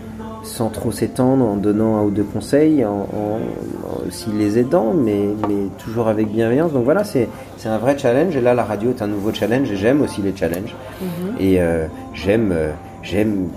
sans 0.44 0.68
trop 0.68 0.92
s'étendre, 0.92 1.44
en 1.44 1.56
donnant 1.56 1.96
un 1.96 2.02
ou 2.02 2.10
deux 2.10 2.24
conseils, 2.24 2.84
en, 2.84 3.08
aussi 4.06 4.30
les 4.30 4.58
aidant, 4.58 4.92
mais, 4.94 5.28
mais 5.48 5.68
toujours 5.78 6.08
avec 6.08 6.28
bienveillance. 6.28 6.72
Donc 6.72 6.84
voilà, 6.84 7.02
c'est 7.04 7.28
un 7.64 7.78
vrai 7.78 7.98
challenge. 7.98 8.36
Et 8.36 8.40
là, 8.40 8.54
la 8.54 8.64
radio 8.64 8.90
est 8.90 9.02
un 9.02 9.06
nouveau 9.06 9.32
challenge. 9.32 9.70
Et 9.70 9.76
j'aime 9.76 10.02
aussi 10.02 10.22
les 10.22 10.36
challenges. 10.36 10.74
Mhm. 11.00 11.36
Et 11.40 11.60
euh, 11.60 11.86
j'aime 12.12 12.52
euh, 12.52 12.70
j'aime 13.02 13.48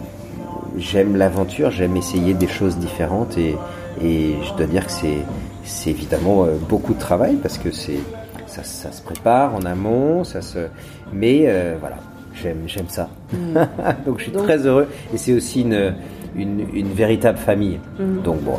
j'aime 0.78 1.16
l'aventure. 1.16 1.72
J'aime 1.72 1.96
essayer 1.98 2.34
des 2.34 2.48
choses 2.48 2.78
différentes. 2.78 3.38
Et, 3.38 3.56
et 4.02 4.36
je 4.44 4.54
dois 4.58 4.68
dire 4.68 4.86
que 4.86 4.92
c'est 4.92 5.90
évidemment 5.90 6.46
euh, 6.46 6.56
beaucoup 6.70 6.94
de 6.94 7.00
travail 7.00 7.36
parce 7.36 7.58
que 7.58 7.72
c'est 7.72 8.00
ça, 8.48 8.64
ça, 8.64 8.92
se 8.92 9.02
prépare 9.02 9.56
en 9.56 9.62
amont. 9.62 10.24
Ça 10.24 10.42
se 10.42 10.68
mais 11.14 11.48
voilà, 11.80 11.98
j'aime 12.34 12.64
j'aime 12.68 12.90
ça. 12.90 13.10
Mhm. 13.34 13.68
Donc 14.06 14.20
je 14.20 14.24
suis 14.24 14.32
très 14.32 14.66
heureux. 14.66 14.88
Et 15.14 15.18
c'est 15.18 15.34
aussi 15.34 15.62
une 15.62 15.94
une, 16.36 16.94
véritable 16.94 17.38
famille. 17.38 17.80
Mhm. 18.00 18.22
Donc 18.24 18.42
bon, 18.42 18.58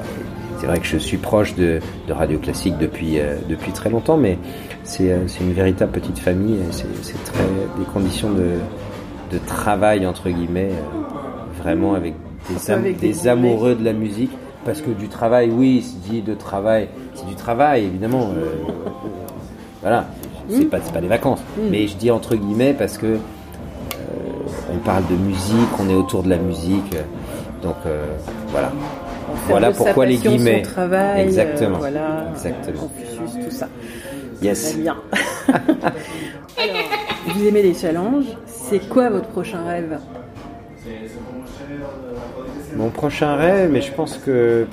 c'est 0.58 0.66
vrai 0.66 0.80
que 0.80 0.86
je 0.86 0.98
suis 0.98 1.16
proche 1.16 1.54
de, 1.54 1.80
Radio 2.08 2.38
Classique 2.38 2.76
depuis, 2.78 3.18
euh, 3.18 3.36
depuis 3.48 3.72
très 3.72 3.90
longtemps, 3.90 4.16
mais 4.16 4.38
euh, 5.00 5.18
c'est 5.26 5.40
une 5.40 5.52
véritable 5.52 5.92
petite 5.92 6.18
famille. 6.18 6.58
C'est 6.70 7.24
très 7.24 7.44
des 7.78 7.84
conditions 7.92 8.30
de, 8.30 8.54
de 9.32 9.38
travail 9.46 10.06
entre 10.06 10.30
guillemets, 10.30 10.72
euh, 10.72 11.62
vraiment 11.62 11.94
avec 11.94 12.14
des, 12.48 12.92
des, 12.94 13.28
amoureux 13.28 13.74
de 13.74 13.84
la 13.84 13.92
musique. 13.92 14.32
Parce 14.64 14.80
que 14.80 14.90
du 14.90 15.08
travail, 15.08 15.50
oui, 15.50 15.84
c'est 15.84 16.10
dit 16.10 16.22
de 16.22 16.34
travail, 16.34 16.88
c'est 17.14 17.26
du 17.26 17.34
travail 17.34 17.84
évidemment. 17.84 18.30
voilà, 19.80 20.06
c'est 20.50 20.64
pas, 20.64 20.80
pas 20.80 21.00
des 21.00 21.08
vacances. 21.08 21.40
Mhm. 21.56 21.68
Mais 21.70 21.86
je 21.86 21.96
dis 21.96 22.10
entre 22.10 22.36
guillemets 22.36 22.74
parce 22.74 22.98
que 22.98 23.18
on 24.72 24.78
parle 24.78 25.06
de 25.06 25.14
musique, 25.16 25.68
on 25.78 25.88
est 25.88 25.94
autour 25.94 26.22
de 26.22 26.30
la 26.30 26.36
musique. 26.36 26.94
Donc 27.62 27.76
euh, 27.86 28.06
voilà. 28.48 28.72
Voilà 29.46 29.70
pourquoi 29.72 30.06
les 30.06 30.16
guillemets. 30.16 30.62
Son 30.64 30.70
travail, 30.70 31.22
Exactement. 31.22 31.76
Euh, 31.76 31.80
voilà, 31.80 32.26
Exactement. 32.32 32.80
Confucius, 32.80 33.44
tout 33.44 33.54
ça. 33.54 33.68
Yes. 34.42 34.72
Très 34.72 34.82
bien. 34.82 34.96
Alors, 35.48 36.76
vous 37.28 37.46
aimez 37.46 37.62
les 37.62 37.74
challenges. 37.74 38.26
C'est 38.46 38.88
quoi 38.88 39.10
votre 39.10 39.28
prochain 39.28 39.64
rêve? 39.64 39.98
Mon 42.78 42.90
prochain 42.90 43.34
rêve, 43.34 43.70
mais 43.72 43.82
je 43.82 43.92
pense 43.92 44.16
que 44.18 44.66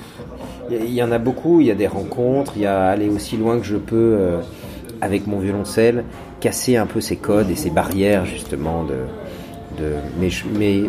il 0.69 0.93
y, 0.93 1.03
en 1.03 1.11
a 1.11 1.17
beaucoup. 1.17 1.59
Il 1.59 1.67
y 1.67 1.71
a 1.71 1.75
des 1.75 1.87
rencontres. 1.87 2.53
Il 2.55 2.61
y 2.61 2.65
a 2.65 2.85
aller 2.85 3.09
aussi 3.09 3.35
loin 3.35 3.59
que 3.59 3.65
je 3.65 3.77
peux 3.77 3.95
euh, 3.95 4.41
avec 5.01 5.27
mon 5.27 5.39
violoncelle, 5.39 6.03
casser 6.39 6.77
un 6.77 6.85
peu 6.85 7.01
ces 7.01 7.15
codes 7.17 7.49
et 7.49 7.55
ces 7.55 7.71
barrières 7.71 8.25
justement 8.25 8.85
mais, 10.19 10.29
mais 10.57 10.83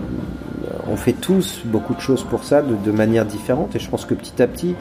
on 0.89 0.97
fait 0.97 1.13
tous 1.13 1.63
beaucoup 1.65 1.95
de 1.95 2.01
choses 2.01 2.23
pour 2.23 2.45
ça 2.45 2.63
de, 2.63 2.93
manière 2.93 3.25
différente 3.25 3.75
et 3.75 3.79
je 3.79 3.89
pense 3.89 4.05
que 4.05 4.15
petit 4.15 4.41
à 4.41 4.47
petit 4.47 4.75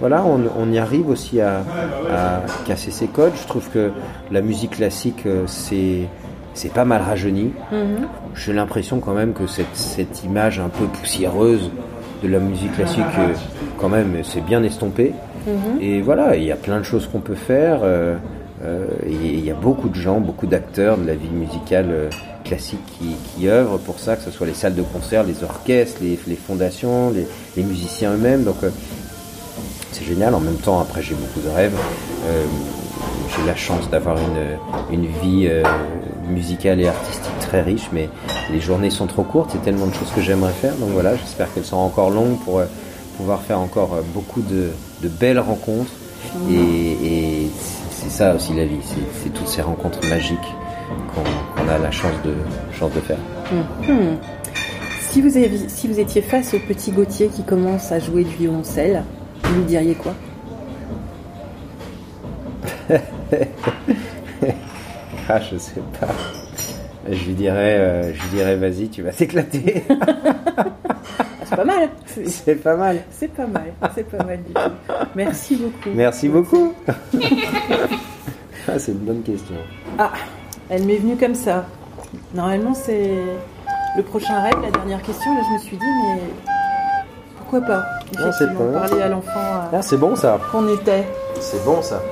voilà 0.00 0.24
on, 0.24 0.72
y 0.72 0.78
arrive 0.78 1.08
aussi 1.08 1.40
à, 1.40 1.64
casser 2.66 2.90
ces 2.90 3.08
codes 3.08 3.32
je 3.40 3.46
trouve 3.48 3.68
que 3.70 3.90
la 4.30 4.40
musique 4.42 4.76
classique 4.76 5.26
euh, 5.26 5.42
c'est 5.46 6.08
c'est 6.54 6.72
pas 6.72 6.84
mal 6.84 7.02
rajeuni 7.02 7.52
mm-hmm. 7.72 8.06
j'ai 8.34 8.52
l'impression 8.52 9.00
quand 9.00 9.14
même 9.14 9.32
que 9.32 9.46
cette, 9.46 10.24
image 10.24 10.60
un 10.60 10.68
peu 10.68 10.84
poussiéreuse 10.86 11.70
de 12.22 12.28
la 12.28 12.38
musique 12.38 12.74
classique 12.74 13.04
euh, 13.18 13.32
quand 13.78 13.88
même 13.88 14.16
c'est 14.24 14.44
bien 14.44 14.62
estompé 14.62 15.12
mm-hmm. 15.46 15.82
et 15.82 16.00
voilà 16.00 16.36
il 16.36 16.44
y 16.44 16.52
a 16.52 16.56
plein 16.56 16.78
de 16.78 16.84
choses 16.84 17.06
qu'on 17.06 17.20
peut 17.20 17.34
faire 17.34 17.80
euh, 17.82 18.16
il 19.06 19.44
y 19.44 19.50
a 19.50 19.54
beaucoup 19.54 19.88
de 19.88 19.94
gens 19.94 20.20
beaucoup 20.20 20.46
d'acteurs 20.46 20.98
de 20.98 21.06
la 21.06 21.14
vie 21.14 21.30
musicale 21.30 22.10
classiques 22.48 22.84
qui, 22.98 23.14
qui, 23.36 23.48
œuvrent 23.48 23.78
pour 23.78 24.00
ça, 24.00 24.16
que 24.16 24.22
ce 24.22 24.30
soit 24.30 24.46
les 24.46 24.54
salles 24.54 24.74
de 24.74 24.82
concert, 24.82 25.22
les 25.22 25.44
orchestres, 25.44 26.00
les, 26.02 26.36
fondations, 26.36 27.12
les, 27.56 27.62
musiciens 27.62 28.12
eux-mêmes. 28.12 28.44
Donc 28.44 28.56
euh, 28.62 28.70
c'est 29.92 30.04
génial. 30.04 30.34
En 30.34 30.40
même 30.40 30.56
temps, 30.56 30.80
après, 30.80 31.02
j'ai 31.02 31.14
beaucoup 31.14 31.40
de 31.40 31.54
rêves. 31.54 31.76
Euh, 32.26 32.44
j'ai 33.36 33.46
la 33.46 33.56
chance 33.56 33.88
d'avoir 33.90 34.16
une, 34.16 34.94
une 34.94 35.06
vie 35.22 35.46
euh, 35.48 35.62
musicale 36.28 36.80
et 36.80 36.88
artistique 36.88 37.38
très 37.40 37.62
riche, 37.62 37.88
mais 37.92 38.08
les 38.50 38.60
journées 38.60 38.90
sont 38.90 39.06
trop 39.06 39.22
courtes. 39.22 39.50
C'est 39.52 39.62
tellement 39.62 39.86
de 39.86 39.94
choses 39.94 40.10
que 40.14 40.20
j'aimerais 40.20 40.52
faire. 40.52 40.74
Donc 40.76 40.90
voilà, 40.90 41.16
j'espère 41.16 41.52
qu'elles 41.52 41.64
seront 41.64 41.84
encore 41.84 42.10
longues 42.10 42.38
pour 42.44 42.62
pouvoir 43.16 43.42
faire 43.42 43.58
encore 43.58 43.96
beaucoup 44.14 44.42
de, 44.42 44.70
de 45.02 45.08
belles 45.08 45.40
rencontres. 45.40 45.92
Et, 46.50 46.54
et 46.54 47.50
c'est 47.90 48.10
ça 48.10 48.34
aussi 48.34 48.54
la 48.54 48.64
vie, 48.64 48.78
c'est 49.22 49.32
toutes 49.32 49.48
ces 49.48 49.62
rencontres 49.62 50.06
magiques 50.08 50.38
qu'on 51.14 51.68
a 51.68 51.78
la 51.78 51.90
chance 51.90 52.14
de, 52.24 52.34
chance 52.72 52.92
de 52.92 53.00
faire. 53.00 53.18
Si, 55.10 55.20
vous 55.20 55.36
avez, 55.36 55.68
si 55.68 55.88
vous 55.88 55.98
étiez 55.98 56.22
face 56.22 56.54
au 56.54 56.58
petit 56.58 56.92
Gauthier 56.92 57.28
qui 57.28 57.42
commence 57.42 57.90
à 57.92 57.98
jouer 57.98 58.24
du 58.24 58.34
violoncelle, 58.36 59.02
vous 59.42 59.54
lui 59.56 59.64
diriez 59.64 59.94
quoi? 59.94 60.14
Ah, 65.30 65.40
je 65.40 65.58
sais 65.58 65.82
pas. 66.00 66.06
Je 67.10 67.24
lui 67.26 67.34
dirais, 67.34 67.76
euh, 67.78 68.14
je 68.14 68.28
dirais, 68.28 68.56
vas-y, 68.56 68.88
tu 68.88 69.02
vas 69.02 69.12
t'éclater. 69.12 69.84
c'est 71.44 71.56
pas 71.56 71.64
mal. 71.64 71.90
C'est 72.24 72.54
pas 72.54 72.76
mal. 72.76 73.02
C'est 73.10 73.28
pas 73.28 73.46
mal. 73.46 73.72
C'est 73.94 74.04
pas 74.04 74.24
mal 74.24 74.38
du 74.42 74.54
tout. 74.54 74.60
Merci 75.14 75.56
beaucoup. 75.56 75.90
Merci 75.94 76.28
beaucoup. 76.28 76.74
ah, 78.68 78.78
c'est 78.78 78.92
une 78.92 78.98
bonne 78.98 79.22
question. 79.22 79.56
Ah. 79.98 80.12
Elle 80.70 80.84
m'est 80.84 80.96
venue 80.96 81.16
comme 81.16 81.34
ça. 81.34 81.66
Normalement, 82.34 82.74
c'est 82.74 83.10
le 83.96 84.02
prochain 84.02 84.40
rêve, 84.42 84.60
la 84.62 84.70
dernière 84.70 85.02
question. 85.02 85.34
Là, 85.34 85.40
je 85.48 85.54
me 85.54 85.58
suis 85.58 85.76
dit, 85.76 85.84
mais 85.84 86.22
pourquoi 87.38 87.60
pas 87.62 87.84
Effectivement, 88.12 88.72
parler 88.72 89.02
à 89.02 89.08
l'enfant. 89.08 89.68
Ah, 89.72 89.82
c'est 89.82 89.96
bon 89.96 90.16
ça. 90.16 90.38
Qu'on 90.52 90.68
était. 90.74 91.06
C'est 91.40 91.64
bon 91.64 91.82
ça. 91.82 92.02